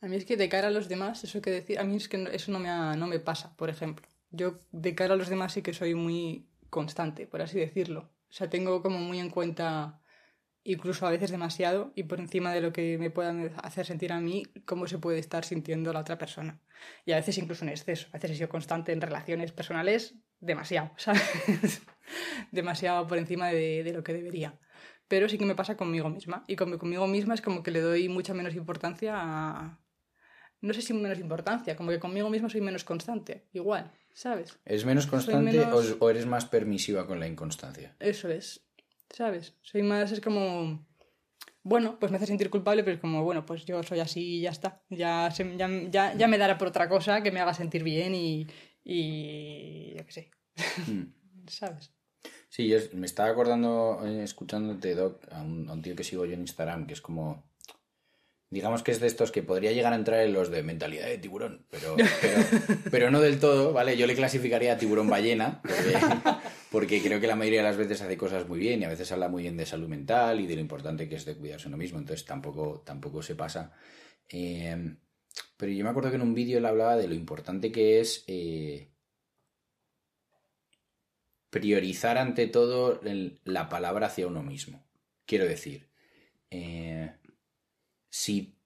A 0.00 0.06
mí 0.06 0.14
es 0.16 0.24
que 0.24 0.36
de 0.36 0.48
cara 0.48 0.68
a 0.68 0.70
los 0.70 0.88
demás, 0.88 1.24
eso 1.24 1.40
que 1.42 1.50
decir, 1.50 1.78
a 1.80 1.84
mí 1.84 1.96
es 1.96 2.08
que 2.08 2.18
no- 2.18 2.30
eso 2.30 2.52
no 2.52 2.58
me, 2.60 2.68
ha- 2.68 2.94
no 2.94 3.06
me 3.08 3.18
pasa, 3.18 3.56
por 3.56 3.68
ejemplo. 3.70 4.06
Yo 4.30 4.58
de 4.70 4.94
cara 4.94 5.14
a 5.14 5.16
los 5.16 5.28
demás 5.28 5.52
sí 5.54 5.62
que 5.62 5.72
soy 5.72 5.94
muy 5.94 6.46
constante, 6.70 7.26
por 7.26 7.42
así 7.42 7.58
decirlo. 7.58 8.10
O 8.30 8.32
sea, 8.32 8.48
tengo 8.50 8.82
como 8.82 8.98
muy 8.98 9.18
en 9.18 9.30
cuenta, 9.30 10.00
incluso 10.72 11.06
a 11.06 11.10
veces 11.10 11.30
demasiado, 11.30 11.92
y 11.94 12.04
por 12.04 12.20
encima 12.20 12.52
de 12.52 12.60
lo 12.60 12.72
que 12.72 12.98
me 12.98 13.10
puedan 13.10 13.52
hacer 13.62 13.86
sentir 13.86 14.12
a 14.12 14.20
mí, 14.20 14.44
cómo 14.64 14.86
se 14.86 14.98
puede 14.98 15.18
estar 15.18 15.44
sintiendo 15.44 15.92
la 15.92 16.00
otra 16.00 16.18
persona. 16.18 16.60
Y 17.04 17.12
a 17.12 17.16
veces 17.16 17.38
incluso 17.38 17.64
en 17.64 17.70
exceso. 17.70 18.06
A 18.10 18.18
veces 18.18 18.32
he 18.32 18.34
sido 18.36 18.48
constante 18.48 18.92
en 18.92 19.00
relaciones 19.00 19.52
personales, 19.52 20.14
demasiado, 20.40 20.90
¿sabes? 20.96 21.82
demasiado 22.52 23.06
por 23.06 23.18
encima 23.18 23.48
de, 23.48 23.82
de 23.84 23.92
lo 23.92 24.02
que 24.04 24.12
debería. 24.12 24.58
Pero 25.08 25.28
sí 25.28 25.38
que 25.38 25.46
me 25.46 25.54
pasa 25.54 25.76
conmigo 25.76 26.10
misma. 26.10 26.44
Y 26.46 26.56
con- 26.56 26.76
conmigo 26.78 27.06
misma 27.06 27.34
es 27.34 27.40
como 27.40 27.62
que 27.62 27.70
le 27.70 27.80
doy 27.80 28.08
mucha 28.08 28.34
menos 28.34 28.54
importancia 28.54 29.14
a... 29.16 29.78
No 30.60 30.74
sé 30.74 30.82
si 30.82 30.92
menos 30.92 31.20
importancia, 31.20 31.76
como 31.76 31.90
que 31.90 32.00
conmigo 32.00 32.28
misma 32.30 32.48
soy 32.50 32.60
menos 32.60 32.82
constante. 32.84 33.46
Igual, 33.52 33.92
¿sabes? 34.12 34.58
¿Es 34.64 34.84
menos 34.84 35.06
constante 35.06 35.52
menos- 35.56 35.92
o, 36.00 36.04
o 36.04 36.10
eres 36.10 36.26
más 36.26 36.46
permisiva 36.46 37.06
con 37.06 37.20
la 37.20 37.28
inconstancia? 37.28 37.94
Eso 38.00 38.28
es, 38.28 38.66
¿sabes? 39.10 39.54
Soy 39.62 39.82
más, 39.82 40.12
es 40.12 40.20
como... 40.20 40.86
Bueno, 41.62 41.98
pues 41.98 42.10
me 42.10 42.16
hace 42.16 42.26
sentir 42.26 42.48
culpable, 42.50 42.82
pero 42.82 42.94
es 42.94 43.00
como, 43.00 43.22
bueno, 43.24 43.44
pues 43.44 43.64
yo 43.66 43.82
soy 43.82 44.00
así 44.00 44.36
y 44.38 44.40
ya 44.42 44.50
está. 44.50 44.80
Ya, 44.88 45.30
se- 45.30 45.56
ya, 45.56 45.68
ya, 45.90 46.14
ya 46.14 46.26
me 46.28 46.38
dará 46.38 46.56
por 46.56 46.68
otra 46.68 46.88
cosa 46.88 47.22
que 47.22 47.30
me 47.32 47.40
haga 47.40 47.52
sentir 47.54 47.82
bien 47.82 48.14
y... 48.14 48.46
y 48.84 49.94
yo 49.96 50.06
qué 50.06 50.12
sé, 50.12 50.30
Mm. 50.86 51.12
¿sabes? 51.48 51.92
Sí, 52.48 52.66
yo 52.68 52.78
me 52.94 53.06
estaba 53.06 53.28
acordando, 53.28 54.00
eh, 54.04 54.22
escuchándote, 54.24 54.94
Doc, 54.94 55.22
a 55.30 55.42
un, 55.42 55.68
a 55.68 55.74
un 55.74 55.82
tío 55.82 55.94
que 55.94 56.02
sigo 56.04 56.24
yo 56.24 56.32
en 56.34 56.40
Instagram, 56.40 56.86
que 56.86 56.94
es 56.94 57.00
como... 57.00 57.44
Digamos 58.50 58.82
que 58.82 58.92
es 58.92 58.98
de 59.00 59.06
estos 59.06 59.30
que 59.30 59.42
podría 59.42 59.72
llegar 59.72 59.92
a 59.92 59.96
entrar 59.96 60.20
en 60.20 60.32
los 60.32 60.50
de 60.50 60.62
mentalidad 60.62 61.06
de 61.06 61.18
tiburón, 61.18 61.66
pero, 61.70 61.96
pero, 62.22 62.38
pero 62.90 63.10
no 63.10 63.20
del 63.20 63.38
todo, 63.38 63.74
¿vale? 63.74 63.98
Yo 63.98 64.06
le 64.06 64.14
clasificaría 64.14 64.72
a 64.72 64.78
tiburón 64.78 65.08
ballena, 65.10 65.60
porque, 65.60 65.98
porque 66.70 67.00
creo 67.02 67.20
que 67.20 67.26
la 67.26 67.36
mayoría 67.36 67.60
de 67.60 67.68
las 67.68 67.76
veces 67.76 68.02
hace 68.02 68.16
cosas 68.16 68.48
muy 68.48 68.58
bien 68.58 68.82
y 68.82 68.84
a 68.84 68.88
veces 68.88 69.10
habla 69.12 69.28
muy 69.28 69.42
bien 69.42 69.56
de 69.56 69.66
salud 69.66 69.88
mental 69.88 70.40
y 70.40 70.46
de 70.46 70.54
lo 70.54 70.60
importante 70.60 71.08
que 71.08 71.16
es 71.16 71.24
de 71.24 71.36
cuidarse 71.36 71.68
uno 71.68 71.76
mismo, 71.76 71.98
entonces 71.98 72.26
tampoco, 72.26 72.82
tampoco 72.84 73.22
se 73.22 73.34
pasa. 73.34 73.72
Eh, 74.28 74.96
pero 75.56 75.72
yo 75.72 75.84
me 75.84 75.90
acuerdo 75.90 76.10
que 76.10 76.16
en 76.16 76.22
un 76.22 76.34
vídeo 76.34 76.58
él 76.58 76.66
hablaba 76.66 76.96
de 76.96 77.08
lo 77.08 77.14
importante 77.14 77.72
que 77.72 78.00
es 78.00 78.24
eh, 78.26 78.90
priorizar 81.50 82.18
ante 82.18 82.46
todo 82.46 83.00
la 83.44 83.68
palabra 83.68 84.06
hacia 84.06 84.26
uno 84.26 84.42
mismo. 84.42 84.84
Quiero 85.26 85.44
decir, 85.46 85.90
eh, 86.50 87.12
si 88.08 88.56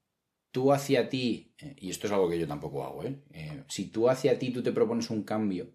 tú 0.50 0.72
hacia 0.72 1.08
ti, 1.08 1.54
eh, 1.58 1.76
y 1.78 1.90
esto 1.90 2.06
es 2.06 2.12
algo 2.12 2.28
que 2.28 2.38
yo 2.38 2.46
tampoco 2.46 2.84
hago, 2.84 3.04
si 3.68 3.86
tú 3.88 4.08
hacia 4.08 4.38
ti 4.38 4.50
tú 4.50 4.62
te 4.62 4.72
propones 4.72 5.10
un 5.10 5.22
cambio 5.22 5.72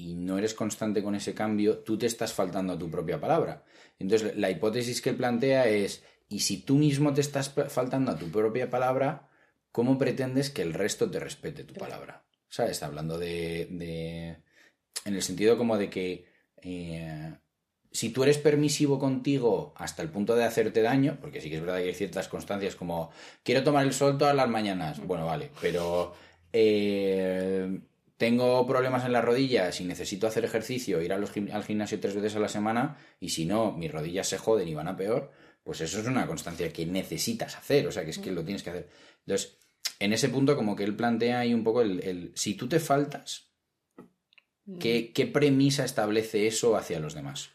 y 0.00 0.14
no 0.14 0.38
eres 0.38 0.54
constante 0.54 1.02
con 1.02 1.14
ese 1.14 1.34
cambio, 1.34 1.78
tú 1.78 1.98
te 1.98 2.06
estás 2.06 2.32
faltando 2.32 2.72
a 2.72 2.78
tu 2.78 2.90
propia 2.90 3.20
palabra. 3.20 3.64
Entonces, 3.98 4.36
la 4.36 4.50
hipótesis 4.50 5.02
que 5.02 5.12
plantea 5.12 5.68
es, 5.68 6.02
y 6.28 6.40
si 6.40 6.58
tú 6.62 6.76
mismo 6.76 7.12
te 7.12 7.20
estás 7.20 7.50
faltando 7.68 8.12
a 8.12 8.18
tu 8.18 8.30
propia 8.30 8.70
palabra, 8.70 9.28
¿cómo 9.72 9.98
pretendes 9.98 10.48
que 10.50 10.62
el 10.62 10.72
resto 10.72 11.10
te 11.10 11.20
respete 11.20 11.64
tu 11.64 11.74
palabra? 11.74 12.24
¿Sabes? 12.48 12.82
Hablando 12.82 13.18
de... 13.18 13.68
de- 13.70 14.36
en 15.04 15.14
el 15.14 15.22
sentido 15.22 15.56
como 15.56 15.78
de 15.78 15.88
que 15.88 16.26
eh, 16.62 17.34
si 17.90 18.10
tú 18.10 18.22
eres 18.22 18.38
permisivo 18.38 18.98
contigo 18.98 19.72
hasta 19.76 20.02
el 20.02 20.10
punto 20.10 20.34
de 20.36 20.44
hacerte 20.44 20.82
daño, 20.82 21.18
porque 21.20 21.40
sí 21.40 21.48
que 21.50 21.56
es 21.56 21.62
verdad 21.62 21.78
que 21.78 21.88
hay 21.88 21.94
ciertas 21.94 22.28
constancias 22.28 22.76
como 22.76 23.10
quiero 23.42 23.64
tomar 23.64 23.84
el 23.84 23.92
sol 23.92 24.18
todas 24.18 24.34
las 24.36 24.48
mañanas, 24.48 25.00
bueno, 25.06 25.26
vale, 25.26 25.50
pero 25.60 26.14
eh, 26.52 27.80
tengo 28.20 28.66
problemas 28.66 29.06
en 29.06 29.12
las 29.14 29.24
rodillas 29.24 29.80
y 29.80 29.84
necesito 29.84 30.26
hacer 30.26 30.44
ejercicio, 30.44 31.00
ir 31.00 31.14
a 31.14 31.16
los 31.18 31.32
gim- 31.34 31.50
al 31.52 31.64
gimnasio 31.64 31.98
tres 31.98 32.14
veces 32.14 32.36
a 32.36 32.38
la 32.40 32.48
semana 32.50 32.98
y 33.18 33.30
si 33.30 33.46
no, 33.46 33.72
mis 33.72 33.90
rodillas 33.90 34.28
se 34.28 34.36
joden 34.36 34.68
y 34.68 34.74
van 34.74 34.88
a 34.88 34.96
peor, 34.96 35.32
pues 35.64 35.80
eso 35.80 35.98
es 36.00 36.06
una 36.06 36.26
constancia 36.26 36.70
que 36.70 36.84
necesitas 36.84 37.56
hacer, 37.56 37.86
o 37.86 37.92
sea, 37.92 38.04
que 38.04 38.10
es 38.10 38.18
que 38.18 38.30
lo 38.30 38.44
tienes 38.44 38.62
que 38.62 38.70
hacer. 38.70 38.88
Entonces, 39.26 39.56
en 39.98 40.12
ese 40.12 40.28
punto 40.28 40.54
como 40.54 40.76
que 40.76 40.84
él 40.84 40.94
plantea 40.94 41.38
ahí 41.40 41.54
un 41.54 41.64
poco 41.64 41.80
el, 41.80 42.02
el 42.04 42.32
si 42.34 42.52
tú 42.54 42.68
te 42.68 42.78
faltas, 42.78 43.46
¿qué, 44.78 45.12
qué 45.14 45.26
premisa 45.26 45.84
establece 45.86 46.46
eso 46.46 46.76
hacia 46.76 47.00
los 47.00 47.14
demás? 47.14 47.50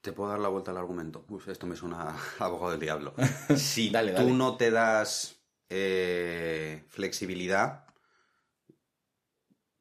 Te 0.00 0.12
puedo 0.12 0.30
dar 0.30 0.40
la 0.40 0.48
vuelta 0.48 0.72
al 0.72 0.78
argumento. 0.78 1.24
Uf, 1.28 1.48
esto 1.48 1.66
me 1.68 1.76
suena 1.76 2.02
a 2.10 2.16
abogado 2.44 2.72
del 2.72 2.80
diablo. 2.80 3.14
Si 3.56 3.90
Dale, 3.90 4.12
tú 4.12 4.22
dale. 4.22 4.32
no 4.32 4.56
te 4.56 4.70
das 4.72 5.36
eh, 5.68 6.82
flexibilidad, 6.88 7.84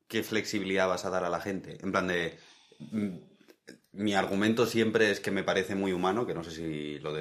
¿qué 0.08 0.24
flexibilidad 0.24 0.88
vas 0.88 1.06
a 1.06 1.10
dar 1.10 1.24
a 1.24 1.30
la 1.30 1.42
gente? 1.42 1.78
En 1.82 1.92
plan 1.92 2.08
de... 2.08 2.38
mm, 2.80 3.18
Mi 3.94 4.14
argumento 4.16 4.66
siempre 4.66 5.12
es 5.12 5.20
que 5.20 5.32
me 5.32 5.44
parece 5.44 5.76
muy 5.76 5.92
humano, 5.94 6.26
que 6.28 6.34
no 6.36 6.44
sé 6.44 6.52
si 6.52 7.00
lo 7.00 7.14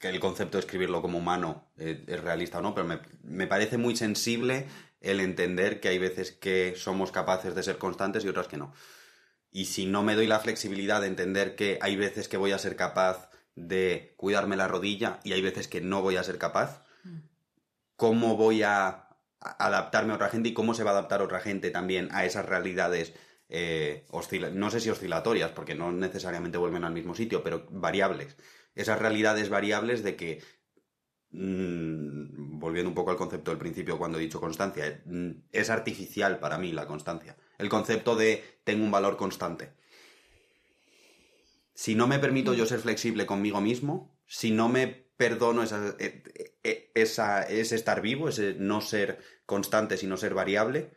que 0.00 0.08
el 0.08 0.20
concepto 0.20 0.58
de 0.58 0.60
escribirlo 0.62 1.02
como 1.02 1.18
humano 1.18 1.70
eh, 1.78 2.04
es 2.06 2.20
realista 2.20 2.58
o 2.58 2.62
no, 2.62 2.74
pero 2.74 2.86
me, 2.86 3.00
me 3.22 3.46
parece 3.46 3.78
muy 3.78 3.96
sensible 3.96 4.66
el 5.00 5.20
entender 5.20 5.80
que 5.80 5.88
hay 5.88 5.98
veces 5.98 6.32
que 6.32 6.74
somos 6.76 7.12
capaces 7.12 7.54
de 7.54 7.62
ser 7.62 7.78
constantes 7.78 8.24
y 8.24 8.28
otras 8.28 8.48
que 8.48 8.56
no. 8.58 8.72
Y 9.52 9.66
si 9.66 9.86
no 9.86 10.02
me 10.02 10.14
doy 10.16 10.26
la 10.26 10.40
flexibilidad 10.40 11.00
de 11.00 11.08
entender 11.08 11.56
que 11.56 11.78
hay 11.82 11.96
veces 11.96 12.28
que 12.28 12.36
voy 12.38 12.52
a 12.52 12.58
ser 12.58 12.76
capaz 12.76 13.30
de 13.54 14.14
cuidarme 14.16 14.56
la 14.56 14.68
rodilla 14.68 15.20
y 15.24 15.32
hay 15.32 15.42
veces 15.42 15.68
que 15.68 15.80
no 15.80 16.02
voy 16.02 16.16
a 16.16 16.24
ser 16.24 16.38
capaz, 16.38 16.82
¿cómo 17.96 18.36
voy 18.36 18.62
a- 18.62 19.01
adaptarme 19.42 20.12
a 20.12 20.16
otra 20.16 20.28
gente 20.28 20.50
y 20.50 20.54
cómo 20.54 20.74
se 20.74 20.84
va 20.84 20.90
a 20.90 20.94
adaptar 20.94 21.22
otra 21.22 21.40
gente 21.40 21.70
también 21.70 22.08
a 22.12 22.24
esas 22.24 22.46
realidades 22.46 23.12
eh, 23.54 24.06
no 24.54 24.70
sé 24.70 24.80
si 24.80 24.88
oscilatorias, 24.88 25.50
porque 25.50 25.74
no 25.74 25.92
necesariamente 25.92 26.56
vuelven 26.56 26.84
al 26.84 26.94
mismo 26.94 27.14
sitio, 27.14 27.42
pero 27.42 27.66
variables. 27.70 28.36
Esas 28.74 28.98
realidades 28.98 29.50
variables 29.50 30.02
de 30.02 30.16
que 30.16 30.42
mm, 31.32 32.58
volviendo 32.58 32.88
un 32.88 32.94
poco 32.94 33.10
al 33.10 33.18
concepto 33.18 33.50
del 33.50 33.58
principio 33.58 33.98
cuando 33.98 34.16
he 34.16 34.22
dicho 34.22 34.40
constancia, 34.40 35.02
mm, 35.04 35.30
es 35.52 35.68
artificial 35.68 36.38
para 36.38 36.56
mí 36.56 36.72
la 36.72 36.86
constancia. 36.86 37.36
El 37.58 37.68
concepto 37.68 38.16
de 38.16 38.42
tengo 38.64 38.84
un 38.84 38.90
valor 38.90 39.18
constante. 39.18 39.74
Si 41.74 41.94
no 41.94 42.06
me 42.06 42.18
permito 42.18 42.54
yo 42.54 42.64
ser 42.64 42.80
flexible 42.80 43.26
conmigo 43.26 43.60
mismo, 43.60 44.16
si 44.26 44.50
no 44.50 44.70
me 44.70 44.86
perdono 44.88 45.62
esa, 45.62 45.88
eh, 45.98 46.22
eh, 46.24 46.31
esa- 46.62 47.42
ese 47.42 47.74
estar 47.74 48.00
vivo, 48.00 48.28
ese 48.28 48.54
no 48.58 48.80
ser 48.80 49.18
constante, 49.46 49.96
sino 49.96 50.16
ser 50.16 50.34
variable, 50.34 50.90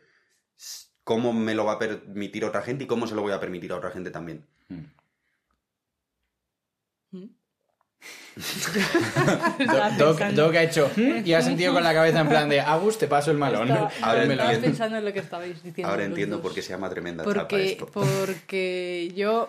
¿cómo 1.04 1.32
me 1.32 1.54
lo 1.54 1.64
va 1.64 1.72
a 1.74 1.78
permitir 1.78 2.44
otra 2.44 2.62
gente 2.62 2.84
y 2.84 2.86
cómo 2.86 3.06
se 3.06 3.14
lo 3.14 3.22
voy 3.22 3.32
a 3.32 3.40
permitir 3.40 3.72
a 3.72 3.76
otra 3.76 3.90
gente 3.90 4.10
también? 4.10 4.44
Doc, 9.96 10.18
pensando- 10.18 10.42
Doc 10.44 10.54
ha 10.56 10.62
hecho 10.62 10.90
"Hmm", 10.94 11.22
y 11.24 11.32
ha 11.32 11.40
sentido 11.42 11.72
con 11.72 11.82
la 11.82 11.94
cabeza 11.94 12.20
en 12.20 12.28
plan 12.28 12.48
de 12.48 12.60
Agus, 12.60 12.98
te 12.98 13.08
paso 13.08 13.30
el 13.30 13.38
malón. 13.38 13.68
Estaba, 13.68 13.90
Ahora 14.02 14.22
estaba 14.24 14.44
entiendo. 14.52 14.60
pensando 14.66 14.98
en 14.98 15.04
lo 15.04 15.12
que 15.12 15.18
estabais 15.20 15.62
diciendo. 15.62 15.90
Ahora 15.90 16.04
entiendo 16.04 16.42
por 16.42 16.54
qué 16.54 16.62
se 16.62 16.70
llama 16.70 16.90
tremenda 16.90 17.24
chapa 17.24 17.34
Porque, 17.40 17.72
esto. 17.72 17.86
porque 17.92 19.12
yo 19.16 19.48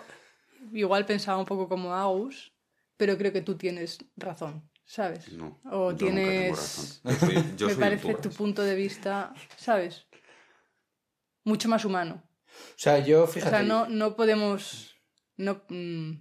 igual 0.72 1.04
pensaba 1.06 1.38
un 1.38 1.44
poco 1.44 1.68
como 1.68 1.94
Agus, 1.94 2.52
pero 2.96 3.16
creo 3.18 3.32
que 3.32 3.42
tú 3.42 3.56
tienes 3.56 3.98
razón, 4.16 4.67
¿sabes? 4.88 5.30
No, 5.32 5.60
o 5.66 5.92
yo 5.92 6.06
nunca 6.08 6.20
tengo 6.20 6.30
tienes... 6.30 7.00
razón. 7.04 7.04
Yo 7.04 7.26
soy, 7.26 7.56
yo 7.58 7.66
me 7.68 7.74
soy 7.74 7.80
parece 7.82 8.14
tu 8.14 8.30
punto 8.30 8.62
de 8.62 8.74
vista, 8.74 9.34
¿sabes? 9.56 10.06
Mucho 11.44 11.68
más 11.68 11.84
humano. 11.84 12.22
O 12.24 12.78
sea, 12.78 12.98
yo, 12.98 13.24
O 13.24 13.26
fíjate. 13.26 13.50
sea, 13.50 13.62
no, 13.62 13.86
no 13.88 14.16
podemos... 14.16 14.96
No, 15.36 15.62
mm, 15.68 16.12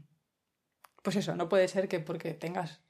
pues 1.02 1.16
eso, 1.16 1.34
no 1.36 1.48
puede 1.50 1.68
ser 1.70 1.88
que 1.88 2.00
porque 2.02 2.34
tengas... 2.34 2.82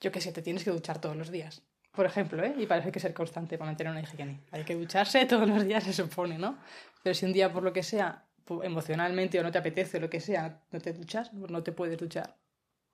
Yo 0.00 0.10
qué 0.12 0.20
sé, 0.20 0.32
te 0.32 0.42
tienes 0.42 0.64
que 0.64 0.70
duchar 0.70 1.00
todos 1.00 1.16
los 1.16 1.30
días. 1.30 1.62
Por 1.92 2.06
ejemplo, 2.06 2.42
¿eh? 2.42 2.52
Y 2.58 2.66
parece 2.66 2.90
que 2.90 2.98
ser 3.00 3.14
constante 3.14 3.56
para 3.56 3.70
mantener 3.70 3.92
una 3.92 4.00
higiene. 4.02 4.44
Hay 4.50 4.64
que 4.64 4.74
ducharse 4.74 5.24
todos 5.26 5.48
los 5.48 5.64
días, 5.64 5.84
se 5.84 5.92
supone, 5.92 6.38
¿no? 6.38 6.58
Pero 7.04 7.14
si 7.14 7.24
un 7.24 7.32
día, 7.32 7.52
por 7.52 7.62
lo 7.62 7.72
que 7.72 7.84
sea, 7.84 8.26
emocionalmente 8.64 9.38
o 9.38 9.44
no 9.44 9.52
te 9.52 9.58
apetece 9.58 9.98
o 9.98 10.00
lo 10.00 10.10
que 10.10 10.20
sea, 10.20 10.60
no 10.72 10.80
te 10.80 10.92
duchas, 10.92 11.30
pues 11.30 11.50
no 11.52 11.62
te 11.62 11.70
puedes 11.70 11.96
duchar. 11.98 12.36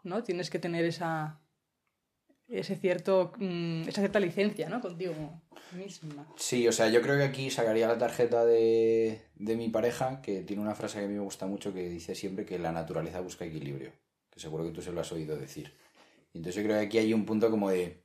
¿No? 0.03 0.23
Tienes 0.23 0.51
que 0.51 0.59
tener 0.59 0.85
esa... 0.85 1.41
Ese 2.51 2.75
cierto, 2.75 3.33
mm, 3.39 3.83
esa 3.89 4.01
cierta 4.01 4.19
licencia, 4.19 4.69
¿no? 4.69 4.81
Contigo 4.81 5.15
misma. 5.73 6.27
Sí, 6.37 6.67
o 6.67 6.73
sea, 6.73 6.89
yo 6.89 7.01
creo 7.01 7.17
que 7.17 7.23
aquí 7.23 7.51
sacaría 7.51 7.87
la 7.87 7.99
tarjeta 7.99 8.45
de, 8.45 9.23
de 9.37 9.57
mi 9.57 9.69
pareja, 9.69 10.21
que 10.21 10.43
tiene 10.43 10.63
una 10.63 10.75
frase 10.75 10.99
que 10.99 11.05
a 11.05 11.09
mí 11.09 11.15
me 11.15 11.21
gusta 11.21 11.47
mucho, 11.47 11.73
que 11.73 11.89
dice 11.89 12.15
siempre 12.15 12.45
que 12.45 12.59
la 12.59 12.73
naturaleza 12.73 13.21
busca 13.21 13.45
equilibrio. 13.45 13.93
Que 14.31 14.41
seguro 14.41 14.65
que 14.65 14.73
tú 14.73 14.83
se 14.83 14.93
lo 14.93 15.01
has 15.01 15.13
oído 15.13 15.37
decir. 15.37 15.73
Entonces 16.35 16.57
yo 16.57 16.63
creo 16.63 16.79
que 16.79 16.87
aquí 16.87 16.99
hay 16.99 17.15
un 17.15 17.25
punto 17.25 17.51
como 17.51 17.71
de... 17.71 18.03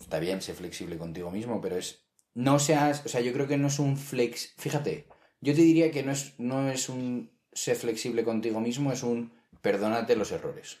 Está 0.00 0.18
bien, 0.18 0.40
sé 0.40 0.54
flexible 0.54 0.96
contigo 0.96 1.30
mismo, 1.30 1.60
pero 1.60 1.76
es... 1.76 2.04
No 2.34 2.58
seas... 2.58 3.04
O 3.04 3.08
sea, 3.08 3.20
yo 3.20 3.32
creo 3.32 3.48
que 3.48 3.56
no 3.56 3.68
es 3.68 3.78
un 3.78 3.96
flex... 3.96 4.54
Fíjate, 4.58 5.06
yo 5.40 5.54
te 5.54 5.60
diría 5.60 5.90
que 5.90 6.02
no 6.02 6.12
es, 6.12 6.34
no 6.38 6.70
es 6.70 6.88
un 6.88 7.30
sé 7.52 7.74
flexible 7.74 8.24
contigo 8.24 8.60
mismo, 8.60 8.92
es 8.92 9.02
un 9.02 9.32
perdónate 9.62 10.16
los 10.16 10.32
errores. 10.32 10.78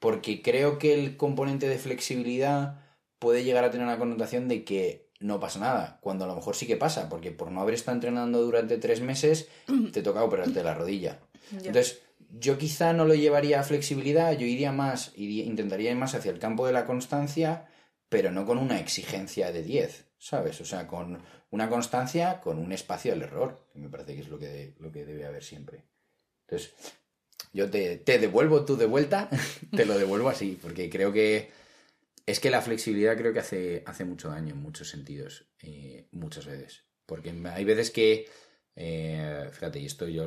Porque 0.00 0.42
creo 0.42 0.78
que 0.78 0.94
el 0.94 1.16
componente 1.16 1.68
de 1.68 1.78
flexibilidad 1.78 2.80
puede 3.20 3.44
llegar 3.44 3.62
a 3.64 3.70
tener 3.70 3.86
una 3.86 3.98
connotación 3.98 4.48
de 4.48 4.64
que 4.64 5.08
no 5.20 5.38
pasa 5.38 5.60
nada, 5.60 5.98
cuando 6.00 6.24
a 6.24 6.28
lo 6.28 6.34
mejor 6.34 6.56
sí 6.56 6.66
que 6.66 6.76
pasa, 6.78 7.08
porque 7.10 7.30
por 7.30 7.50
no 7.52 7.60
haber 7.60 7.74
estado 7.74 7.94
entrenando 7.94 8.40
durante 8.42 8.78
tres 8.78 9.02
meses, 9.02 9.48
te 9.92 10.02
toca 10.02 10.24
operarte 10.24 10.64
la 10.64 10.74
rodilla. 10.74 11.20
Entonces, 11.52 12.00
yo 12.38 12.56
quizá 12.56 12.92
no 12.94 13.04
lo 13.04 13.14
llevaría 13.14 13.60
a 13.60 13.64
flexibilidad, 13.64 14.32
yo 14.32 14.46
iría 14.46 14.72
más, 14.72 15.12
iría- 15.16 15.44
intentaría 15.44 15.90
ir 15.90 15.96
más 15.96 16.14
hacia 16.14 16.30
el 16.30 16.38
campo 16.38 16.66
de 16.66 16.72
la 16.72 16.86
constancia, 16.86 17.68
pero 18.08 18.30
no 18.30 18.46
con 18.46 18.56
una 18.56 18.80
exigencia 18.80 19.52
de 19.52 19.62
10, 19.62 20.06
¿sabes? 20.16 20.58
O 20.62 20.64
sea, 20.64 20.86
con 20.86 21.22
una 21.50 21.68
constancia, 21.68 22.40
con 22.40 22.58
un 22.58 22.72
espacio 22.72 23.12
al 23.12 23.20
error, 23.22 23.66
que 23.72 23.78
me 23.80 23.90
parece 23.90 24.14
que 24.14 24.22
es 24.22 24.28
lo 24.28 24.38
que, 24.38 24.74
lo 24.78 24.90
que 24.90 25.04
debe 25.04 25.26
haber 25.26 25.44
siempre. 25.44 25.84
Entonces, 26.48 26.72
yo 27.52 27.70
te, 27.70 27.96
te 27.96 28.18
devuelvo 28.18 28.64
tú 28.64 28.76
de 28.76 28.86
vuelta, 28.86 29.28
te 29.76 29.84
lo 29.84 29.98
devuelvo 29.98 30.28
así, 30.28 30.58
porque 30.60 30.88
creo 30.88 31.12
que 31.12 31.50
es 32.26 32.38
que 32.38 32.50
la 32.50 32.62
flexibilidad 32.62 33.16
creo 33.16 33.32
que 33.32 33.40
hace, 33.40 33.82
hace 33.86 34.04
mucho 34.04 34.28
daño 34.28 34.54
en 34.54 34.62
muchos 34.62 34.88
sentidos, 34.88 35.46
eh, 35.62 36.08
muchas 36.12 36.46
veces. 36.46 36.84
Porque 37.06 37.34
hay 37.52 37.64
veces 37.64 37.90
que, 37.90 38.28
eh, 38.76 39.48
fíjate, 39.50 39.80
y 39.80 39.86
esto 39.86 40.06
yo 40.06 40.26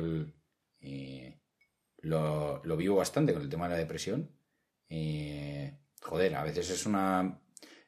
eh, 0.80 1.40
lo, 1.98 2.62
lo 2.62 2.76
vivo 2.76 2.96
bastante 2.96 3.32
con 3.32 3.42
el 3.42 3.48
tema 3.48 3.68
de 3.68 3.74
la 3.74 3.78
depresión. 3.78 4.30
Joder, 6.02 6.34
a 6.34 6.44
veces 6.44 6.68
es 6.68 6.84
una, 6.84 7.40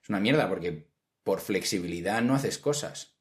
es 0.02 0.08
una 0.08 0.20
mierda 0.20 0.48
porque 0.48 0.88
por 1.22 1.40
flexibilidad 1.40 2.22
no 2.22 2.34
haces 2.34 2.56
cosas. 2.56 3.15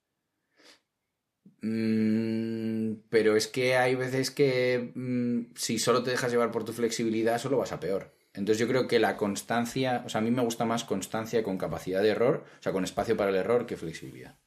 Mm, 1.67 3.01
pero 3.09 3.35
es 3.35 3.47
que 3.47 3.75
hay 3.75 3.95
veces 3.95 4.29
que 4.29 4.91
mm, 4.93 5.55
si 5.55 5.79
solo 5.79 6.03
te 6.03 6.11
dejas 6.11 6.31
llevar 6.31 6.51
por 6.51 6.63
tu 6.63 6.73
flexibilidad, 6.73 7.39
solo 7.39 7.57
vas 7.57 7.71
a 7.71 7.79
peor. 7.79 8.13
Entonces 8.35 8.59
yo 8.59 8.67
creo 8.67 8.87
que 8.87 8.99
la 8.99 9.17
constancia, 9.17 10.03
o 10.05 10.09
sea, 10.09 10.21
a 10.21 10.23
mí 10.23 10.29
me 10.29 10.43
gusta 10.43 10.65
más 10.65 10.83
constancia 10.83 11.41
con 11.41 11.57
capacidad 11.57 12.03
de 12.03 12.09
error, 12.09 12.45
o 12.59 12.61
sea, 12.61 12.71
con 12.71 12.83
espacio 12.83 13.17
para 13.17 13.31
el 13.31 13.37
error 13.37 13.65
que 13.65 13.77
flexibilidad. 13.77 14.37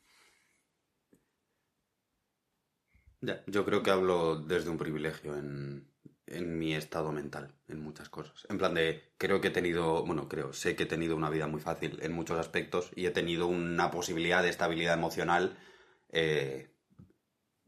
Ya, 3.20 3.42
yo 3.48 3.64
creo 3.64 3.82
que 3.82 3.90
hablo 3.90 4.36
desde 4.36 4.70
un 4.70 4.78
privilegio 4.78 5.36
en, 5.36 5.88
en 6.26 6.56
mi 6.56 6.74
estado 6.74 7.10
mental, 7.10 7.52
en 7.66 7.80
muchas 7.80 8.08
cosas. 8.08 8.46
En 8.48 8.58
plan 8.58 8.74
de, 8.74 9.02
creo 9.18 9.40
que 9.40 9.48
he 9.48 9.50
tenido, 9.50 10.04
bueno, 10.06 10.28
creo, 10.28 10.52
sé 10.52 10.76
que 10.76 10.84
he 10.84 10.86
tenido 10.86 11.16
una 11.16 11.30
vida 11.30 11.48
muy 11.48 11.60
fácil 11.60 11.98
en 12.00 12.12
muchos 12.12 12.38
aspectos 12.38 12.90
y 12.94 13.06
he 13.06 13.10
tenido 13.10 13.48
una 13.48 13.90
posibilidad 13.90 14.44
de 14.44 14.50
estabilidad 14.50 14.94
emocional 14.94 15.58
eh, 16.10 16.77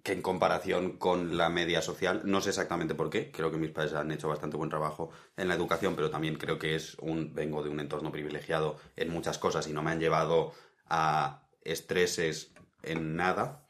que 0.03 0.13
en 0.13 0.23
comparación 0.23 0.97
con 0.97 1.37
la 1.37 1.49
media 1.51 1.83
social, 1.83 2.23
no 2.25 2.41
sé 2.41 2.51
exactamente 2.51 2.95
por 2.95 3.11
qué, 3.11 3.31
creo 3.31 3.51
que 3.51 3.59
mis 3.59 3.71
padres 3.71 3.95
han 3.95 4.11
hecho 4.11 4.29
bastante 4.29 4.57
buen 4.57 4.71
trabajo 4.71 5.11
en 5.37 5.49
la 5.49 5.55
educación, 5.55 5.95
pero 5.95 6.11
también 6.11 6.37
creo 6.37 6.59
que 6.59 6.75
es 6.75 6.97
un, 7.01 7.35
vengo 7.35 7.63
de 7.63 7.71
un 7.71 7.81
entorno 7.81 8.11
privilegiado 8.11 8.79
en 8.97 9.11
muchas 9.11 9.39
cosas 9.39 9.67
y 9.69 9.73
no 9.73 9.83
me 9.83 9.91
han 9.91 10.01
llevado 10.01 10.53
a 10.87 11.47
estreses 11.63 12.55
en 12.83 13.17
nada. 13.17 13.67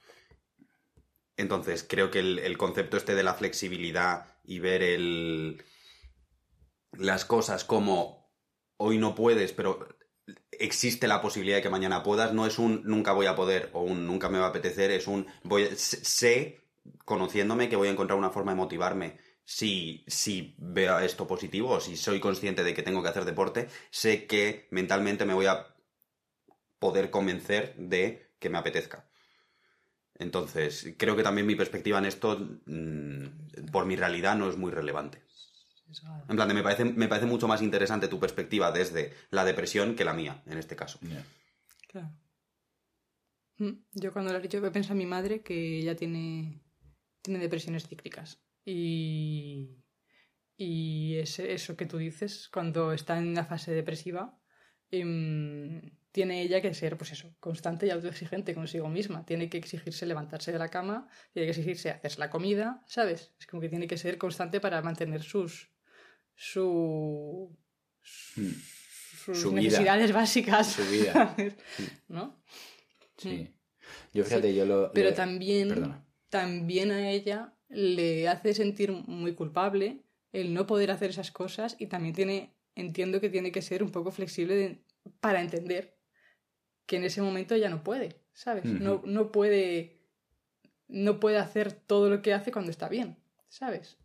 Entonces, 1.37 1.85
creo 1.89 2.11
que 2.11 2.21
el, 2.21 2.59
concepto 2.59 2.97
este 2.97 3.15
de 3.15 3.23
la 3.23 3.35
flexibilidad 3.35 4.27
y 4.45 4.59
ver 4.59 4.83
el, 4.83 5.65
las 6.93 7.25
cosas 7.25 7.65
como 7.65 8.31
hoy 8.77 8.99
no 8.99 9.15
puedes, 9.15 9.53
pero 9.53 9.89
existe 10.53 11.09
la 11.09 11.21
posibilidad 11.21 11.57
de 11.57 11.63
que 11.63 11.71
mañana 11.71 12.03
puedas, 12.03 12.33
no 12.33 12.47
es 12.47 12.59
un 12.59 12.83
nunca 12.85 13.13
voy 13.13 13.27
a 13.27 13.35
poder 13.37 13.71
o 13.73 13.83
un 13.83 14.07
nunca 14.07 14.29
me 14.29 14.39
va 14.39 14.47
a 14.47 14.49
apetecer, 14.51 14.91
es 14.91 15.07
un 15.07 15.27
voy 15.43 15.69
sé, 15.77 16.61
conociéndome, 17.05 17.69
que 17.69 17.77
voy 17.77 17.89
a 17.89 17.93
encontrar 17.93 18.19
una 18.19 18.31
forma 18.31 18.53
de 18.53 18.57
motivarme. 18.57 19.19
Si, 19.45 20.05
si 20.07 20.55
veo 20.59 20.99
esto 21.01 21.27
positivo 21.27 21.71
o 21.71 21.81
si 21.81 21.97
soy 21.97 22.21
consciente 22.21 22.63
de 22.63 22.73
que 22.73 22.83
tengo 22.83 23.03
que 23.03 23.09
hacer 23.09 23.25
deporte, 23.25 23.69
sé 23.91 24.27
que 24.27 24.69
mentalmente 24.71 25.25
me 25.25 25.35
voy 25.35 25.47
a 25.47 25.75
poder 26.79 27.11
convencer 27.11 27.75
de 27.77 28.31
que 28.39 28.49
me 28.49 28.59
apetezca. 28.59 29.11
Entonces, 30.21 30.95
creo 30.99 31.17
que 31.17 31.23
también 31.23 31.47
mi 31.47 31.55
perspectiva 31.55 31.99
en 31.99 32.05
esto, 32.05 32.39
mm, 32.67 33.71
por 33.73 33.87
mi 33.87 33.97
realidad, 33.97 34.37
no 34.37 34.51
es 34.51 34.57
muy 34.57 34.71
relevante. 34.71 35.23
En 36.29 36.37
plan, 36.37 36.49
de, 36.49 36.55
me 36.55 36.63
parece, 36.63 36.85
me 36.85 37.09
parece 37.09 37.27
mucho 37.27 37.49
más 37.49 37.63
interesante 37.63 38.09
tu 38.09 38.19
perspectiva 38.21 38.71
desde 38.73 39.13
la 39.31 39.45
depresión 39.45 39.95
que 39.97 40.05
la 40.05 40.13
mía, 40.15 40.43
en 40.47 40.59
este 40.59 40.77
caso. 40.77 40.99
Claro. 41.89 42.11
Mm, 43.59 43.73
Yo 43.95 44.13
cuando 44.13 44.33
lo 44.33 44.39
he 44.39 44.43
dicho, 44.43 44.65
he 44.65 44.71
pensado 44.71 44.95
en 44.95 44.99
mi 44.99 45.07
madre 45.07 45.43
que 45.43 45.79
ella 45.79 45.97
tiene, 45.97 46.63
tiene 47.23 47.41
depresiones 47.41 47.87
cíclicas. 47.89 48.41
Y, 48.65 49.79
y 50.57 51.17
es 51.17 51.39
eso 51.39 51.77
que 51.77 51.87
tú 51.87 51.99
dices, 51.99 52.49
cuando 52.53 52.93
está 52.93 53.19
en 53.19 53.35
la 53.35 53.45
fase 53.45 53.73
depresiva, 53.73 54.39
em, 54.91 55.81
tiene 56.13 56.43
ella 56.43 56.61
que 56.61 56.75
ser, 56.75 56.97
pues 56.97 57.13
eso, 57.13 57.35
constante 57.39 57.87
y 57.87 57.91
autoexigente 57.91 58.55
consigo 58.55 58.89
misma. 58.89 59.25
Tiene 59.25 59.49
que 59.49 59.59
exigirse 59.59 60.07
levantarse 60.07 60.53
de 60.53 60.59
la 60.59 60.69
cama, 60.69 61.09
tiene 61.33 61.47
que 61.47 61.51
exigirse 61.51 61.91
hacerse 61.91 62.19
la 62.19 62.31
comida, 62.31 62.83
¿sabes? 62.87 63.33
Es 63.39 63.47
como 63.47 63.61
que 63.61 63.69
tiene 63.69 63.87
que 63.87 63.97
ser 63.97 64.19
constante 64.19 64.61
para 64.61 64.83
mantener 64.83 65.23
sus, 65.23 65.71
su, 66.35 67.57
Mm, 68.37 68.49
sus 69.25 69.39
Su 69.39 69.51
vida. 69.53 69.63
necesidades 69.63 70.13
básicas. 70.13 70.73
Su 70.73 70.85
vida. 70.91 71.13
¿sabes? 71.13 71.55
¿No? 72.09 72.27
Mm. 72.27 72.35
Sí. 73.19 73.55
Yo 74.15 74.25
fíjate, 74.25 74.55
yo 74.55 74.65
lo... 74.65 74.93
Pero 74.93 75.11
le- 75.11 75.15
también, 75.17 75.69
Perdona. 75.69 76.07
también 76.29 76.91
a 76.91 77.11
ella 77.11 77.55
le 77.69 78.29
hace 78.29 78.55
sentir 78.55 78.91
muy 78.93 79.35
culpable 79.35 80.05
el 80.33 80.55
no 80.55 80.67
poder 80.67 80.91
hacer 80.91 81.11
esas 81.11 81.31
cosas 81.31 81.77
y 81.79 81.87
también 81.87 82.15
tiene, 82.15 82.57
entiendo 82.75 83.21
que 83.21 83.29
tiene 83.29 83.53
que 83.53 83.63
ser 83.63 83.83
un 83.83 83.91
poco 83.91 84.11
flexible 84.11 84.55
de- 84.57 84.85
para 85.21 85.41
entender 85.41 85.99
que 86.87 86.97
en 86.97 87.05
ese 87.05 87.21
momento 87.23 87.57
ya 87.57 87.69
no 87.69 87.85
puede, 87.85 88.21
¿sabes? 88.33 88.65
no, 88.65 89.03
no 89.05 89.31
puede 89.33 90.01
no 90.89 91.21
puede 91.21 91.39
hacer 91.39 91.73
todo 91.73 92.11
lo 92.11 92.21
que 92.23 92.35
hace 92.35 92.51
cuando 92.51 92.71
está 92.73 92.89
bien, 92.89 93.17
¿sabes? 93.49 93.97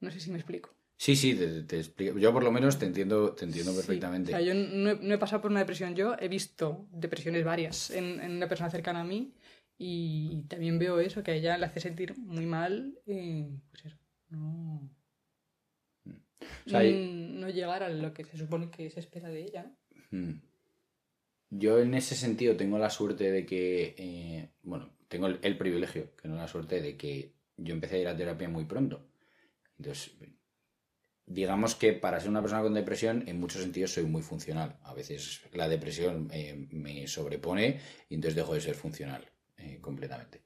No 0.00 0.10
sé 0.10 0.18
si 0.20 0.30
me 0.30 0.38
explico. 0.38 0.74
Sí, 1.00 1.16
sí, 1.16 1.34
te, 1.34 1.62
te 1.62 1.78
explico. 1.78 2.18
Yo 2.18 2.30
por 2.30 2.44
lo 2.44 2.52
menos 2.52 2.78
te 2.78 2.84
entiendo, 2.84 3.32
te 3.32 3.46
entiendo 3.46 3.70
Sí. 3.72 3.78
perfectamente. 3.78 4.34
O 4.34 4.36
sea, 4.36 4.44
yo 4.46 4.52
no 4.52 4.90
he, 4.90 4.96
no 4.96 5.14
he 5.14 5.16
pasado 5.16 5.40
por 5.40 5.50
una 5.50 5.60
depresión 5.60 5.94
yo, 5.94 6.14
he 6.20 6.28
visto 6.28 6.86
depresiones 6.92 7.42
varias 7.42 7.90
en, 7.90 8.20
en 8.20 8.32
una 8.32 8.48
persona 8.48 8.68
cercana 8.68 9.00
a 9.00 9.04
mí 9.04 9.32
y 9.78 10.42
también 10.42 10.78
veo 10.78 11.00
eso, 11.00 11.22
que 11.22 11.30
a 11.30 11.34
ella 11.34 11.56
le 11.56 11.64
hace 11.64 11.80
sentir 11.80 12.18
muy 12.18 12.44
mal, 12.44 12.98
eh, 13.06 13.48
pues 13.70 13.86
eso, 13.86 13.96
no, 14.28 14.90
O 16.66 16.68
sea, 16.68 16.82
no 16.82 17.48
llegar 17.48 17.82
a 17.82 17.88
lo 17.88 18.12
que 18.12 18.24
se 18.26 18.36
supone 18.36 18.70
que 18.70 18.90
se 18.90 19.00
espera 19.00 19.30
de 19.30 19.42
ella. 19.42 19.72
¿no? 20.10 20.18
Mm. 20.18 20.42
Yo 21.48 21.78
en 21.80 21.94
ese 21.94 22.14
sentido 22.14 22.58
tengo 22.58 22.78
la 22.78 22.90
suerte 22.90 23.32
de 23.32 23.46
que, 23.46 23.94
eh, 23.96 24.50
bueno, 24.64 24.90
tengo 25.08 25.28
el, 25.28 25.38
el 25.40 25.56
privilegio, 25.56 26.14
que 26.14 26.28
no 26.28 26.36
la 26.36 26.46
suerte, 26.46 26.82
de 26.82 26.98
que 26.98 27.32
yo 27.56 27.72
empecé 27.72 27.96
a 27.96 28.00
ir 28.00 28.08
a 28.08 28.16
terapia 28.18 28.50
muy 28.50 28.66
pronto. 28.66 29.06
Entonces, 29.78 30.12
digamos 31.30 31.76
que 31.76 31.92
para 31.92 32.18
ser 32.18 32.28
una 32.28 32.42
persona 32.42 32.62
con 32.62 32.74
depresión, 32.74 33.22
en 33.28 33.38
muchos 33.38 33.62
sentidos 33.62 33.92
soy 33.92 34.04
muy 34.04 34.20
funcional. 34.20 34.76
A 34.82 34.92
veces 34.94 35.42
la 35.52 35.68
depresión 35.68 36.28
eh, 36.32 36.66
me 36.72 37.06
sobrepone 37.06 37.78
y 38.08 38.16
entonces 38.16 38.34
dejo 38.34 38.54
de 38.54 38.60
ser 38.60 38.74
funcional 38.74 39.24
eh, 39.56 39.78
completamente. 39.80 40.42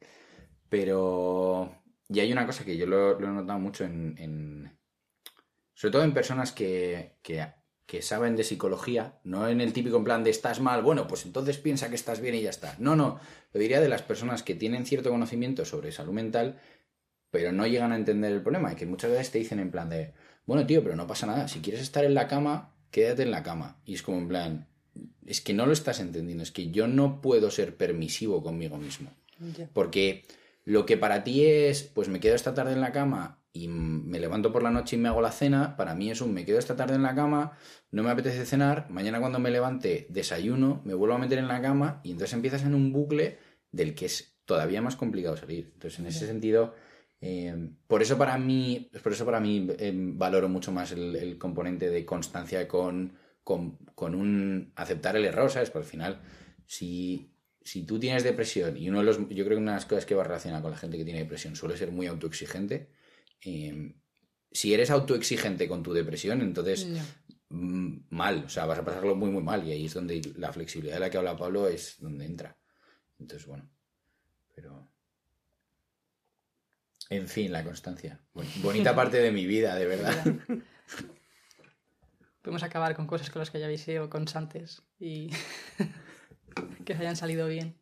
Pero, 0.68 1.82
y 2.06 2.20
hay 2.20 2.30
una 2.30 2.44
cosa 2.44 2.66
que 2.66 2.76
yo 2.76 2.86
lo, 2.86 3.18
he 3.18 3.26
notado 3.26 3.58
mucho 3.58 3.84
en, 3.84 4.78
sobre 5.72 5.92
todo 5.92 6.04
en 6.04 6.12
personas 6.12 6.52
que, 6.52 7.16
que, 7.22 7.46
que 7.86 8.02
saben 8.02 8.36
de 8.36 8.44
psicología, 8.44 9.18
no 9.24 9.48
en 9.48 9.62
el 9.62 9.72
típico 9.72 10.04
plan 10.04 10.22
de 10.22 10.30
estás 10.30 10.60
mal, 10.60 10.82
bueno, 10.82 11.06
pues 11.06 11.24
entonces 11.24 11.56
piensa 11.56 11.88
que 11.88 11.94
estás 11.94 12.20
bien 12.20 12.34
y 12.34 12.42
ya 12.42 12.50
está. 12.50 12.76
No, 12.78 12.94
no, 12.94 13.18
lo 13.54 13.60
diría 13.60 13.80
de 13.80 13.88
las 13.88 14.02
personas 14.02 14.42
que 14.42 14.54
tienen 14.54 14.84
cierto 14.84 15.08
conocimiento 15.08 15.64
sobre 15.64 15.92
salud 15.92 16.12
mental, 16.12 16.60
pero 17.30 17.52
no 17.52 17.66
llegan 17.66 17.92
a 17.92 17.96
entender 17.96 18.32
el 18.32 18.42
problema 18.42 18.74
y 18.74 18.76
que 18.76 18.84
muchas 18.84 19.12
veces 19.12 19.30
te 19.30 19.38
dicen 19.38 19.60
en 19.60 19.70
plan 19.70 19.88
de, 19.88 20.12
bueno, 20.46 20.66
tío, 20.66 20.83
pero 20.83 20.96
no 20.96 21.07
pasa 21.07 21.26
nada, 21.26 21.48
si 21.48 21.61
quieres 21.61 21.83
estar 21.83 22.04
en 22.04 22.14
la 22.14 22.28
cama, 22.28 22.74
quédate 22.90 23.22
en 23.22 23.30
la 23.30 23.42
cama. 23.42 23.80
Y 23.85 23.94
es 23.94 24.02
como 24.02 24.18
en 24.18 24.28
plan, 24.28 24.68
es 25.26 25.40
que 25.40 25.54
no 25.54 25.66
lo 25.66 25.72
estás 25.72 26.00
entendiendo, 26.00 26.42
es 26.42 26.52
que 26.52 26.70
yo 26.70 26.87
no 26.87 27.20
puedo 27.20 27.50
ser 27.50 27.76
permisivo 27.76 28.42
conmigo 28.42 28.76
mismo. 28.76 29.11
Porque 29.72 30.24
lo 30.64 30.87
que 30.87 30.96
para 30.96 31.24
ti 31.24 31.44
es, 31.44 31.83
pues 31.83 32.09
me 32.09 32.20
quedo 32.20 32.35
esta 32.35 32.54
tarde 32.54 32.72
en 32.72 32.80
la 32.80 32.92
cama 32.92 33.40
y 33.52 33.68
me 33.68 34.18
levanto 34.18 34.52
por 34.52 34.62
la 34.62 34.70
noche 34.70 34.96
y 34.96 34.98
me 34.98 35.09
hago 35.09 35.20
la 35.20 35.33
cena, 35.33 35.76
para 35.76 35.94
mí 35.94 36.11
es 36.11 36.20
un 36.20 36.35
me 36.35 36.44
quedo 36.44 36.59
esta 36.59 36.76
tarde 36.76 36.94
en 36.94 37.02
la 37.02 37.14
cama, 37.14 37.57
no 37.90 38.02
me 38.02 38.11
apetece 38.11 38.44
cenar, 38.46 38.90
mañana 38.90 39.20
cuando 39.20 39.38
me 39.38 39.50
levante 39.50 40.07
desayuno, 40.11 40.83
me 40.85 40.94
vuelvo 40.94 41.14
a 41.14 41.18
meter 41.18 41.38
en 41.38 41.48
la 41.48 41.62
cama 41.62 42.00
y 42.02 42.11
entonces 42.11 42.35
empiezas 42.35 42.62
en 42.62 42.74
un 42.74 42.92
bucle 42.92 43.38
del 43.70 43.94
que 43.94 44.07
es 44.07 44.35
todavía 44.44 44.83
más 44.83 44.96
complicado 44.96 45.37
salir. 45.37 45.70
Entonces, 45.74 46.00
en 46.00 46.07
ese 46.07 46.26
sentido, 46.26 46.74
eh, 47.26 47.70
por 47.87 48.02
eso 48.02 48.18
para 48.18 48.37
mí, 48.37 48.90
por 49.02 49.12
eso 49.12 49.24
para 49.24 49.40
mí 49.40 49.66
eh, 49.78 49.92
valoro 49.94 50.46
mucho 50.46 50.72
más 50.72 50.92
el, 50.92 51.16
el 51.16 51.38
componente 51.38 51.88
de 51.88 52.04
constancia 52.04 52.68
con, 52.68 53.16
con, 53.42 53.78
con 53.94 54.14
un 54.14 54.72
aceptar 54.76 55.16
el 55.16 55.24
error, 55.24 55.50
¿sabes? 55.50 55.70
Porque 55.70 55.87
al 55.87 55.90
final, 55.90 56.20
si, 56.66 57.32
si 57.62 57.87
tú 57.87 57.98
tienes 57.98 58.24
depresión, 58.24 58.76
y 58.76 58.90
uno 58.90 58.98
de 58.98 59.04
los, 59.06 59.16
yo 59.30 59.42
creo 59.46 59.56
que 59.56 59.62
una 59.62 59.72
de 59.72 59.76
las 59.76 59.87
cosas 59.87 60.04
que 60.04 60.14
va 60.14 60.22
relacionada 60.22 60.60
con 60.60 60.72
la 60.72 60.76
gente 60.76 60.98
que 60.98 61.04
tiene 61.04 61.20
depresión 61.20 61.56
suele 61.56 61.78
ser 61.78 61.92
muy 61.92 62.06
autoexigente. 62.06 62.90
eh, 63.40 63.94
si 64.52 64.74
eres 64.74 64.90
autoexigente 64.90 65.66
con 65.66 65.82
tu 65.82 65.94
depresión, 65.94 66.42
entonces 66.42 66.87
mm, 67.48 67.96
mal, 68.10 68.44
o 68.44 68.48
sea, 68.50 68.66
vas 68.66 68.78
a 68.78 68.84
pasarlo 68.84 69.16
muy, 69.16 69.30
muy 69.30 69.42
mal. 69.42 69.66
Y 69.66 69.72
ahí 69.72 69.87
es 69.87 69.94
donde 69.94 70.20
la 70.37 70.52
flexibilidad 70.52 70.96
de 70.96 71.00
la 71.00 71.10
que 71.10 71.16
habla 71.16 71.37
Pablo 71.37 71.68
es 71.68 71.96
donde 72.00 72.26
entra. 72.26 72.56
Entonces, 73.18 73.46
bueno, 73.48 73.68
pero. 74.54 74.93
En 77.10 77.28
fin, 77.28 77.52
la 77.52 77.62
constancia. 77.64 78.20
Bon- 78.32 78.46
Bonita 78.62 78.94
parte 78.94 79.18
de 79.18 79.30
mi 79.30 79.46
vida, 79.46 79.74
de 79.76 79.86
verdad. 79.86 80.24
Podemos 82.42 82.62
acabar 82.62 82.94
con 82.94 83.06
cosas 83.06 83.30
con 83.30 83.40
las 83.40 83.50
que 83.50 83.58
ya 83.58 83.64
habéis 83.64 83.82
sido 83.82 84.10
constantes 84.10 84.82
y 84.98 85.30
que 86.84 86.92
hayan 86.94 87.16
salido 87.16 87.46
bien. 87.48 87.74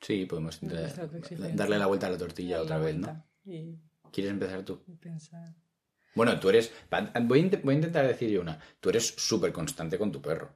Sí, 0.00 0.24
podemos 0.26 0.60
darle 0.62 1.78
la 1.78 1.86
vuelta 1.86 2.06
a 2.06 2.10
la 2.10 2.18
tortilla 2.18 2.60
otra 2.62 2.78
la 2.78 2.84
vez, 2.84 2.96
¿no? 2.96 3.26
Y 3.44 3.76
¿Quieres 4.12 4.30
empezar 4.32 4.62
tú? 4.62 4.80
pensar. 5.00 5.54
Bueno, 6.14 6.38
tú 6.38 6.48
eres. 6.48 6.72
Voy 6.90 7.00
a, 7.12 7.20
voy 7.20 7.74
a 7.74 7.76
intentar 7.76 8.06
decir 8.06 8.30
yo 8.30 8.40
una. 8.40 8.58
Tú 8.80 8.90
eres 8.90 9.06
súper 9.16 9.52
constante 9.52 9.98
con 9.98 10.12
tu 10.12 10.22
perro. 10.22 10.54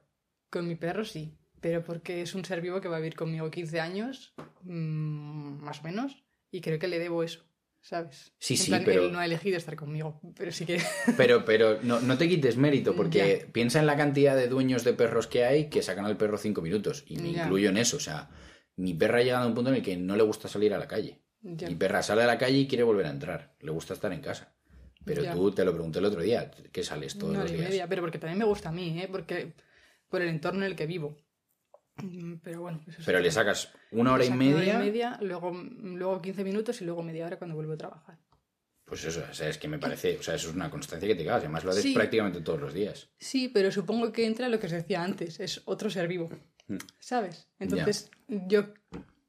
Con 0.49 0.67
mi 0.67 0.75
perro 0.75 1.03
sí, 1.03 1.37
pero 1.59 1.83
porque 1.83 2.21
es 2.21 2.33
un 2.33 2.45
ser 2.45 2.61
vivo 2.61 2.79
que 2.81 2.87
va 2.87 2.95
a 2.97 2.99
vivir 2.99 3.15
conmigo 3.15 3.51
15 3.51 3.79
años, 3.81 4.33
mm, 4.63 5.63
más 5.63 5.79
o 5.81 5.83
menos, 5.83 6.23
y 6.49 6.61
creo 6.61 6.79
que 6.79 6.87
le 6.87 6.99
debo 6.99 7.23
eso, 7.23 7.43
¿sabes? 7.81 8.33
Sí, 8.39 8.53
En 8.53 8.59
sí, 8.59 8.67
plan, 8.69 8.83
pero- 8.85 9.05
Él 9.05 9.11
no 9.11 9.19
ha 9.19 9.25
elegido 9.25 9.57
estar 9.57 9.75
conmigo, 9.75 10.21
pero 10.37 10.51
sí 10.51 10.65
que... 10.65 10.79
Pero, 11.17 11.43
pero 11.45 11.79
no, 11.83 11.99
no 11.99 12.17
te 12.17 12.29
quites 12.29 12.55
mérito, 12.57 12.95
porque 12.95 13.47
piensa 13.51 13.79
en 13.79 13.87
la 13.87 13.97
cantidad 13.97 14.35
de 14.35 14.47
dueños 14.47 14.83
de 14.83 14.93
perros 14.93 15.27
que 15.27 15.43
hay 15.45 15.69
que 15.69 15.81
sacan 15.81 16.05
al 16.05 16.17
perro 16.17 16.37
cinco 16.37 16.61
minutos. 16.61 17.03
Y 17.07 17.17
me 17.17 17.29
incluyo 17.29 17.69
en 17.69 17.77
eso. 17.77 17.97
O 17.97 17.99
sea, 17.99 18.29
mi 18.75 18.93
perra 18.93 19.19
ha 19.19 19.23
llegado 19.23 19.43
a 19.45 19.47
un 19.47 19.55
punto 19.55 19.69
en 19.71 19.77
el 19.77 19.81
que 19.83 19.97
no 19.97 20.15
le 20.15 20.23
gusta 20.23 20.47
salir 20.47 20.73
a 20.73 20.77
la 20.77 20.87
calle. 20.87 21.21
Ya. 21.41 21.67
Mi 21.67 21.75
perra 21.75 22.03
sale 22.03 22.21
a 22.23 22.27
la 22.27 22.37
calle 22.37 22.57
y 22.59 22.67
quiere 22.67 22.83
volver 22.83 23.07
a 23.07 23.09
entrar. 23.09 23.55
Le 23.59 23.71
gusta 23.71 23.93
estar 23.95 24.13
en 24.13 24.21
casa. 24.21 24.53
Pero 25.03 25.23
tú 25.33 25.51
te 25.51 25.65
lo 25.65 25.73
pregunté 25.73 25.97
el 25.97 26.05
otro 26.05 26.21
día, 26.21 26.51
¿qué 26.71 26.83
sales 26.83 27.17
todos 27.17 27.35
los 27.35 27.51
días? 27.51 27.69
media, 27.69 27.87
pero 27.87 28.03
porque 28.03 28.19
también 28.19 28.37
me 28.37 28.45
gusta 28.45 28.69
a 28.69 28.71
mí, 28.71 28.99
¿eh? 28.99 29.07
Porque 29.11 29.53
por 30.07 30.21
el 30.21 30.27
entorno 30.29 30.63
en 30.63 30.67
el 30.71 30.75
que 30.75 30.85
vivo. 30.85 31.17
Mm, 32.01 32.35
Pero 32.43 32.61
bueno, 32.61 32.81
eso 32.87 32.99
es 32.99 33.05
Pero 33.05 33.19
le 33.19 33.31
sacas 33.31 33.71
una 33.91 34.13
hora 34.13 34.23
y 34.23 34.27
Exacto, 34.27 34.45
una 34.45 34.55
media. 34.57 34.75
hora 34.75 34.83
y 34.83 34.87
media, 34.87 35.17
luego, 35.21 35.51
luego 35.51 36.21
15 36.21 36.43
minutos 36.43 36.81
y 36.81 36.85
luego 36.85 37.03
media 37.03 37.25
hora 37.25 37.37
cuando 37.37 37.55
vuelvo 37.55 37.73
a 37.73 37.77
trabajar. 37.77 38.17
Pues 38.85 39.05
eso, 39.05 39.23
o 39.29 39.33
sea, 39.33 39.47
es 39.47 39.57
que 39.57 39.67
me 39.69 39.79
parece, 39.79 40.17
o 40.17 40.23
sea, 40.23 40.35
eso 40.35 40.49
es 40.49 40.55
una 40.55 40.69
constancia 40.69 41.07
que 41.07 41.15
te 41.15 41.23
cagas. 41.23 41.41
Además 41.43 41.63
lo 41.63 41.71
haces 41.71 41.83
Sí. 41.83 41.93
prácticamente 41.93 42.41
todos 42.41 42.59
los 42.59 42.73
días. 42.73 43.09
Sí, 43.19 43.47
pero 43.47 43.71
supongo 43.71 44.11
que 44.11 44.25
entra 44.25 44.49
lo 44.49 44.59
que 44.59 44.65
os 44.65 44.71
decía 44.73 45.01
antes, 45.03 45.39
es 45.39 45.61
otro 45.65 45.89
ser 45.89 46.07
vivo, 46.09 46.29
Mm. 46.67 46.77
¿sabes? 46.99 47.47
Entonces, 47.59 48.09
yo, 48.27 48.73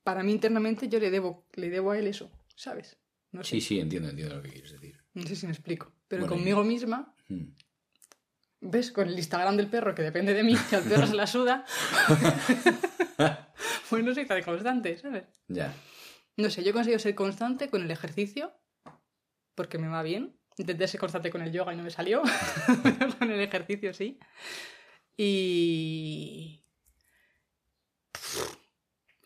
para 0.02 0.22
mí 0.24 0.32
internamente, 0.32 0.88
yo 0.88 0.98
le 0.98 1.10
debo, 1.10 1.46
le 1.54 1.70
debo 1.70 1.92
a 1.92 1.98
él 1.98 2.06
eso, 2.08 2.30
¿sabes? 2.56 2.98
No 3.30 3.44
sé, 3.44 3.50
Sí, 3.50 3.60
sí, 3.60 3.78
entiendo, 3.80 4.08
entiendo 4.08 4.34
lo 4.36 4.42
que 4.42 4.50
quieres 4.50 4.72
decir. 4.72 4.98
no 5.14 5.22
sé 5.26 5.36
si 5.36 5.46
me 5.46 5.52
explico. 5.52 5.92
Pero 6.08 6.22
Bueno, 6.22 6.34
conmigo 6.36 6.64
misma, 6.64 7.14
Mm. 7.28 7.44
¿Ves? 8.62 8.92
Con 8.92 9.08
el 9.08 9.18
Instagram 9.18 9.56
del 9.56 9.66
perro, 9.66 9.94
que 9.94 10.02
depende 10.02 10.32
de 10.32 10.42
mí, 10.42 10.56
que 10.70 10.76
al 10.76 10.84
perro 10.84 11.06
se 11.06 11.14
la 11.14 11.26
suda, 11.26 11.66
pues 13.90 14.04
no 14.04 14.14
soy 14.14 14.24
tan 14.26 14.42
constante, 14.42 14.96
¿sabes? 14.96 15.24
Ya. 15.48 15.74
No 16.36 16.48
sé, 16.48 16.62
yo 16.62 16.70
he 16.70 16.72
conseguido 16.72 16.98
ser 16.98 17.14
constante 17.14 17.68
con 17.68 17.82
el 17.82 17.90
ejercicio, 17.90 18.52
porque 19.54 19.78
me 19.78 19.88
va 19.88 20.02
bien. 20.02 20.38
Intenté 20.56 20.86
ser 20.86 21.00
constante 21.00 21.30
con 21.30 21.42
el 21.42 21.50
yoga 21.50 21.72
y 21.72 21.76
no 21.76 21.82
me 21.82 21.90
salió, 21.90 22.22
pero 22.82 23.18
con 23.18 23.30
el 23.30 23.40
ejercicio 23.40 23.92
sí. 23.92 24.18
Y... 25.16 26.64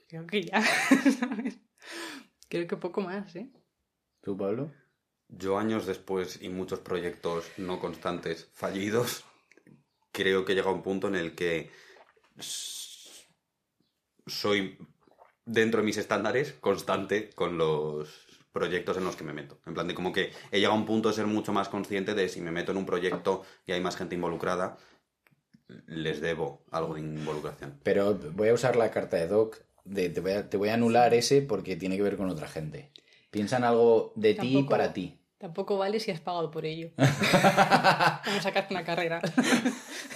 Creo 0.08 0.26
que 0.26 0.42
ya. 0.44 0.62
¿sabes? 1.20 1.58
Creo 2.48 2.66
que 2.66 2.76
poco 2.76 3.00
más, 3.02 3.34
¿eh? 3.36 3.50
¿Tú, 4.22 4.36
Pablo? 4.36 4.72
Yo 5.28 5.58
años 5.58 5.86
después 5.86 6.40
y 6.40 6.48
muchos 6.48 6.80
proyectos 6.80 7.46
no 7.56 7.80
constantes 7.80 8.48
fallidos, 8.52 9.24
creo 10.12 10.44
que 10.44 10.54
llega 10.54 10.70
un 10.70 10.82
punto 10.82 11.08
en 11.08 11.16
el 11.16 11.34
que 11.34 11.70
soy, 14.26 14.78
dentro 15.44 15.80
de 15.80 15.86
mis 15.86 15.96
estándares, 15.96 16.52
constante 16.60 17.30
con 17.30 17.58
los 17.58 18.26
proyectos 18.52 18.96
en 18.96 19.04
los 19.04 19.16
que 19.16 19.24
me 19.24 19.34
meto. 19.34 19.58
En 19.66 19.74
plan 19.74 19.86
de 19.86 19.94
como 19.94 20.12
que 20.12 20.32
he 20.50 20.58
llegado 20.58 20.74
a 20.74 20.78
un 20.78 20.86
punto 20.86 21.08
de 21.08 21.14
ser 21.14 21.26
mucho 21.26 21.52
más 21.52 21.68
consciente 21.68 22.14
de 22.14 22.28
si 22.28 22.40
me 22.40 22.50
meto 22.50 22.72
en 22.72 22.78
un 22.78 22.86
proyecto 22.86 23.44
y 23.66 23.72
hay 23.72 23.80
más 23.80 23.96
gente 23.96 24.14
involucrada, 24.14 24.78
les 25.86 26.20
debo 26.20 26.64
algo 26.70 26.94
de 26.94 27.00
involucración. 27.00 27.78
Pero 27.82 28.14
voy 28.14 28.48
a 28.48 28.54
usar 28.54 28.76
la 28.76 28.90
carta 28.90 29.16
de 29.16 29.26
Doc. 29.26 29.58
De, 29.84 30.08
te 30.08 30.56
voy 30.56 30.68
a 30.68 30.74
anular 30.74 31.14
ese 31.14 31.42
porque 31.42 31.76
tiene 31.76 31.96
que 31.96 32.02
ver 32.02 32.16
con 32.16 32.28
otra 32.28 32.48
gente. 32.48 32.90
Piensa 33.36 33.58
en 33.58 33.64
algo 33.64 34.12
de 34.16 34.32
ti 34.32 34.58
y 34.58 34.62
para 34.62 34.94
ti. 34.94 35.20
Tampoco 35.36 35.76
vale 35.76 36.00
si 36.00 36.10
has 36.10 36.20
pagado 36.20 36.50
por 36.50 36.64
ello. 36.64 36.90
Vamos 36.96 38.38
a 38.38 38.40
sacarte 38.40 38.72
una 38.72 38.82
carrera. 38.82 39.20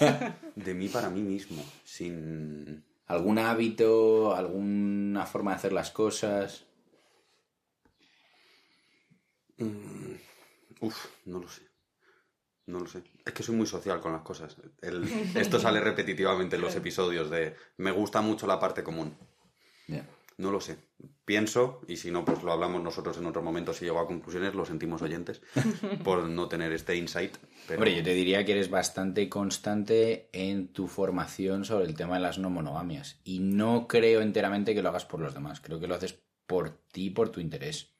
De 0.56 0.72
mí 0.72 0.88
para 0.88 1.10
mí 1.10 1.20
mismo, 1.20 1.62
sin... 1.84 2.82
¿Algún 3.06 3.38
hábito, 3.38 4.34
alguna 4.34 5.26
forma 5.26 5.50
de 5.50 5.56
hacer 5.58 5.72
las 5.74 5.90
cosas? 5.90 6.64
Mm, 9.58 10.14
Uf, 10.80 11.06
no 11.26 11.40
lo 11.40 11.48
sé. 11.48 11.62
No 12.66 12.80
lo 12.80 12.86
sé. 12.86 13.02
Es 13.26 13.32
que 13.34 13.42
soy 13.42 13.54
muy 13.56 13.66
social 13.66 14.00
con 14.00 14.12
las 14.12 14.22
cosas. 14.22 14.56
El- 14.80 15.06
esto 15.34 15.60
sale 15.60 15.80
repetitivamente 15.90 16.56
en 16.56 16.62
los 16.62 16.74
episodios 16.74 17.28
de 17.28 17.54
me 17.76 17.90
gusta 17.90 18.22
mucho 18.22 18.46
la 18.46 18.58
parte 18.58 18.82
común. 18.82 19.14
Ya. 19.88 20.06
No 20.40 20.50
lo 20.50 20.60
sé. 20.62 20.78
Pienso, 21.26 21.82
y 21.86 21.96
si 21.96 22.10
no, 22.10 22.24
pues 22.24 22.42
lo 22.42 22.50
hablamos 22.50 22.82
nosotros 22.82 23.18
en 23.18 23.26
otro 23.26 23.42
momento 23.42 23.74
si 23.74 23.84
llego 23.84 24.00
a 24.00 24.06
conclusiones, 24.06 24.54
lo 24.54 24.64
sentimos 24.64 25.02
oyentes, 25.02 25.42
por 26.02 26.24
no 26.30 26.48
tener 26.48 26.72
este 26.72 26.96
insight. 26.96 27.36
Pero... 27.68 27.78
Hombre, 27.78 27.94
yo 27.96 28.02
te 28.02 28.14
diría 28.14 28.42
que 28.46 28.52
eres 28.52 28.70
bastante 28.70 29.28
constante 29.28 30.30
en 30.32 30.68
tu 30.68 30.88
formación 30.88 31.66
sobre 31.66 31.84
el 31.84 31.94
tema 31.94 32.14
de 32.14 32.22
las 32.22 32.38
no 32.38 32.48
monogamias. 32.48 33.20
Y 33.22 33.40
no 33.40 33.86
creo 33.86 34.22
enteramente 34.22 34.74
que 34.74 34.80
lo 34.80 34.88
hagas 34.88 35.04
por 35.04 35.20
los 35.20 35.34
demás. 35.34 35.60
Creo 35.60 35.78
que 35.78 35.86
lo 35.86 35.94
haces 35.94 36.18
por 36.46 36.70
ti, 36.90 37.10
por 37.10 37.28
tu 37.28 37.40
interés. 37.40 37.94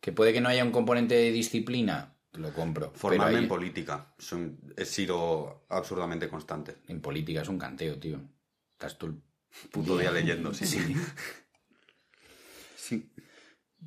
Que 0.00 0.10
puede 0.10 0.32
que 0.32 0.40
no 0.40 0.48
haya 0.48 0.64
un 0.64 0.72
componente 0.72 1.14
de 1.14 1.30
disciplina, 1.30 2.16
lo 2.32 2.52
compro. 2.52 2.90
Formarme 2.96 3.34
Pero 3.34 3.42
en 3.44 3.48
política. 3.48 4.12
Soy- 4.18 4.56
he 4.76 4.84
sido 4.84 5.66
absurdamente 5.68 6.28
constante. 6.28 6.78
en 6.88 7.00
política 7.00 7.42
es 7.42 7.48
un 7.48 7.58
canteo, 7.58 7.96
tío. 8.00 8.20
Estás 8.72 8.98
tú 8.98 9.22
Puto 9.70 9.98
día 9.98 10.10
leyendo, 10.10 10.52
sí, 10.54 10.66
sí. 10.66 10.78
Sí. 12.76 13.10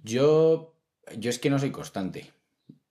Yo, 0.04 0.75
yo 1.17 1.30
es 1.30 1.39
que 1.39 1.49
no 1.49 1.60
soy 1.60 1.71
constante. 1.71 2.32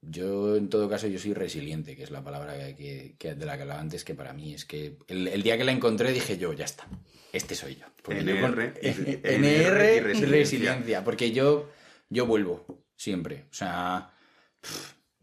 Yo, 0.02 0.56
en 0.56 0.68
todo 0.68 0.88
caso, 0.88 1.06
yo 1.06 1.18
soy 1.18 1.32
resiliente, 1.32 1.96
que 1.96 2.02
es 2.02 2.10
la 2.10 2.22
palabra 2.22 2.54
que, 2.76 3.14
que- 3.18 3.34
de 3.34 3.46
la 3.46 3.56
que 3.56 3.62
hablaba 3.62 3.80
antes, 3.80 4.04
que 4.04 4.14
para 4.14 4.32
mí 4.34 4.52
es 4.52 4.64
que 4.66 4.98
el, 5.08 5.28
el 5.28 5.42
día 5.42 5.56
que 5.56 5.64
la 5.64 5.72
encontré 5.72 6.12
dije 6.12 6.36
yo, 6.36 6.52
ya 6.52 6.66
está, 6.66 6.86
este 7.32 7.54
soy 7.54 7.76
yo. 7.76 7.86
Porque 8.02 8.22
yo 8.22 8.38
con- 8.40 8.52
NR 8.60 8.74
y- 8.82 8.88
NR 8.88 9.20
NR 9.24 9.96
y 9.96 10.00
resiliencia. 10.00 10.26
resiliencia, 10.28 11.04
porque 11.04 11.32
yo, 11.32 11.70
yo 12.10 12.26
vuelvo, 12.26 12.84
siempre. 12.96 13.46
O 13.50 13.54
sea, 13.54 14.12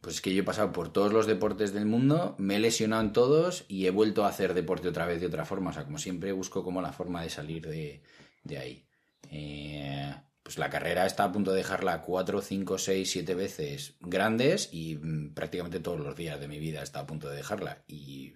pues 0.02 0.16
es 0.16 0.22
que 0.22 0.34
yo 0.34 0.42
he 0.42 0.46
pasado 0.46 0.72
por 0.72 0.92
todos 0.92 1.14
los 1.14 1.28
deportes 1.28 1.74
del 1.74 1.86
mundo, 1.86 2.36
me 2.40 2.56
he 2.56 2.60
lesionado 2.60 3.04
en 3.04 3.14
todos 3.14 3.66
y 3.68 3.86
he 3.86 3.92
vuelto 3.92 4.26
a 4.26 4.30
hacer 4.30 4.56
deporte 4.56 4.88
otra 4.88 5.06
vez 5.06 5.22
de 5.22 5.28
otra 5.28 5.46
forma. 5.46 5.70
O 5.70 5.74
sea, 5.74 5.86
como 5.86 6.00
siempre 6.00 6.32
busco 6.32 6.64
como 6.64 6.82
la 6.82 6.92
forma 6.92 7.22
de 7.22 7.30
salir 7.30 7.68
de, 7.68 8.02
de 8.44 8.58
ahí. 8.58 8.88
Eh, 9.30 10.12
pues 10.42 10.58
la 10.58 10.72
carrera 10.72 11.06
está 11.06 11.26
a 11.26 11.32
punto 11.32 11.52
de 11.52 11.58
dejarla 11.58 12.02
cuatro, 12.02 12.42
cinco, 12.42 12.80
seis, 12.80 13.12
siete 13.12 13.36
veces 13.36 13.96
grandes 14.00 14.70
y 14.72 14.96
mm, 14.96 15.36
prácticamente 15.36 15.80
todos 15.80 16.00
los 16.00 16.16
días 16.16 16.40
de 16.40 16.48
mi 16.48 16.58
vida 16.58 16.82
está 16.82 17.02
a 17.02 17.08
punto 17.08 17.30
de 17.30 17.38
dejarla. 17.38 17.84
Y 17.88 18.34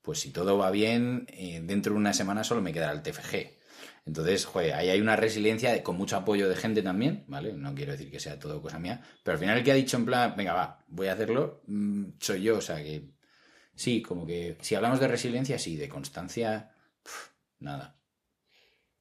pues 0.00 0.20
si 0.20 0.30
todo 0.32 0.56
va 0.56 0.70
bien, 0.70 1.26
eh, 1.28 1.60
dentro 1.62 1.92
de 1.92 1.98
una 1.98 2.14
semana 2.14 2.44
solo 2.44 2.62
me 2.62 2.72
quedará 2.72 2.92
el 2.92 3.02
TFG. 3.02 3.57
Entonces, 4.08 4.46
joder, 4.46 4.72
ahí 4.72 4.88
hay 4.88 5.00
una 5.02 5.16
resiliencia 5.16 5.70
de- 5.70 5.82
con 5.82 5.96
mucho 5.98 6.16
apoyo 6.16 6.48
de 6.48 6.56
gente 6.56 6.80
también, 6.82 7.24
¿vale? 7.28 7.52
No 7.52 7.74
quiero 7.74 7.92
decir 7.92 8.10
que 8.10 8.18
sea 8.18 8.38
todo 8.38 8.62
cosa 8.62 8.78
mía, 8.78 9.02
pero 9.22 9.34
al 9.34 9.38
final 9.38 9.58
el 9.58 9.62
que 9.64 9.70
ha 9.70 9.74
dicho 9.74 9.98
en 9.98 10.06
plan, 10.06 10.34
venga, 10.34 10.54
va, 10.54 10.84
voy 10.88 11.08
a 11.08 11.12
hacerlo, 11.12 11.60
mm, 11.66 12.04
soy 12.18 12.42
yo, 12.42 12.56
o 12.56 12.60
sea 12.62 12.76
que 12.82 13.10
sí, 13.74 14.00
como 14.00 14.26
que 14.26 14.56
si 14.62 14.74
hablamos 14.74 14.98
de 14.98 15.08
resiliencia, 15.08 15.58
sí, 15.58 15.76
de 15.76 15.90
constancia, 15.90 16.72
nada. 17.58 17.96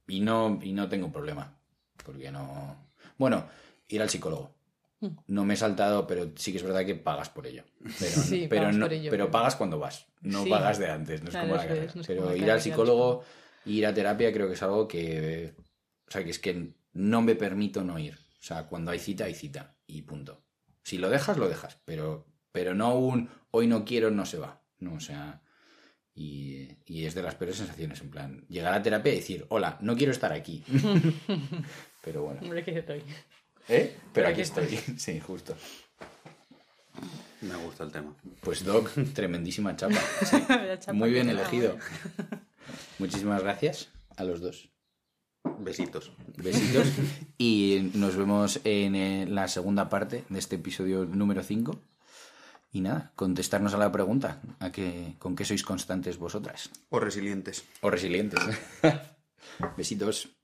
Y 0.07 0.19
no, 0.19 0.59
y 0.61 0.73
no 0.73 0.89
tengo 0.89 1.09
problema, 1.11 1.57
porque 2.05 2.29
no... 2.29 2.91
Bueno, 3.17 3.47
ir 3.87 4.01
al 4.01 4.09
psicólogo. 4.09 4.55
Mm. 4.99 5.07
No 5.27 5.45
me 5.45 5.53
he 5.53 5.57
saltado, 5.57 6.05
pero 6.05 6.31
sí 6.35 6.51
que 6.51 6.57
es 6.57 6.63
verdad 6.63 6.85
que 6.85 6.95
pagas 6.95 7.29
por 7.29 7.47
ello. 7.47 7.63
Pero, 7.99 8.11
Sí, 8.21 8.47
pero, 8.49 8.63
pagas 8.63 8.75
no- 8.77 8.87
ello, 8.87 9.09
pero 9.11 9.31
pagas 9.31 9.55
cuando 9.55 9.79
vas, 9.79 10.05
no 10.21 10.43
Sí. 10.43 10.49
pagas 10.49 10.79
de 10.79 10.89
antes, 10.89 11.21
no 11.21 11.29
es 11.29 11.31
Claro, 11.31 11.47
como 11.47 11.55
la 11.55 11.61
es, 11.63 11.67
carrera. 11.69 11.91
no 11.95 12.01
es 12.01 12.07
pero 12.07 12.21
ir 12.23 12.39
carrera, 12.39 12.45
ir 13.67 13.85
a 13.85 13.93
terapia 13.93 14.33
creo 14.33 14.47
que 14.47 14.53
es 14.53 14.63
algo 14.63 14.87
que... 14.87 15.53
O 16.07 16.11
sea, 16.11 16.23
que 16.23 16.31
es 16.31 16.39
que 16.39 16.73
no 16.93 17.21
me 17.21 17.35
permito 17.35 17.83
no 17.83 17.99
ir. 17.99 18.15
O 18.15 18.43
sea, 18.43 18.67
cuando 18.67 18.91
hay 18.91 18.99
cita, 18.99 19.25
hay 19.25 19.35
cita. 19.35 19.75
Y 19.85 20.03
punto. 20.03 20.43
Si 20.83 20.97
lo 20.97 21.09
dejas, 21.09 21.37
lo 21.37 21.49
dejas. 21.49 21.79
Pero, 21.85 22.27
pero 22.51 22.73
no 22.73 22.95
un 22.95 23.29
hoy 23.51 23.67
no 23.67 23.85
quiero, 23.85 24.11
no 24.11 24.25
se 24.25 24.37
va. 24.37 24.61
No, 24.79 24.93
o 24.93 24.99
sea... 24.99 25.41
Y, 26.15 26.69
y 26.87 27.05
es 27.05 27.13
de 27.13 27.21
las 27.21 27.35
peores 27.35 27.57
sensaciones, 27.57 28.01
en 28.01 28.09
plan, 28.09 28.43
llegar 28.49 28.73
a 28.73 28.81
terapia 28.81 29.13
y 29.13 29.17
decir, 29.17 29.45
hola, 29.49 29.77
no 29.81 29.95
quiero 29.95 30.11
estar 30.11 30.33
aquí. 30.33 30.63
pero 32.03 32.23
bueno. 32.23 32.41
Hombre, 32.41 32.63
que 32.63 32.79
estoy. 32.79 33.03
¿Eh? 33.69 33.93
Pero 33.95 34.11
Pero 34.13 34.27
aquí 34.29 34.41
aquí 34.41 34.41
estoy. 34.41 34.77
Sí, 34.97 35.19
justo. 35.19 35.55
Me 37.41 37.55
gusta 37.57 37.83
el 37.83 37.91
tema. 37.91 38.15
Pues 38.41 38.63
Doc, 38.63 38.91
tremendísima 39.13 39.75
chapa. 39.75 40.01
Vaya 40.49 40.79
chapa 40.79 40.93
Muy 40.93 41.11
bien 41.11 41.29
elegido. 41.29 41.77
Muchísimas 42.99 43.41
gracias 43.41 43.89
a 44.15 44.23
los 44.23 44.41
dos. 44.41 44.69
Besitos. 45.59 46.11
Besitos. 46.37 46.87
Y 47.37 47.91
nos 47.93 48.15
vemos 48.15 48.59
en 48.63 48.95
eh, 48.95 49.27
la 49.27 49.47
segunda 49.47 49.89
parte 49.89 50.25
de 50.27 50.39
este 50.39 50.55
episodio 50.55 51.05
número 51.05 51.43
5. 51.43 51.79
Y 52.71 52.81
nada, 52.81 53.11
contestarnos 53.15 53.73
a 53.73 53.77
la 53.77 53.91
pregunta, 53.91 54.41
a 54.59 54.71
que, 54.71 55.15
¿con 55.19 55.35
qué 55.35 55.45
sois 55.45 55.63
constantes 55.63 56.17
vosotras? 56.17 56.69
O 56.89 56.99
resilientes. 56.99 57.63
O 57.81 57.89
resilientes. 57.89 58.39
Besitos. 59.77 60.36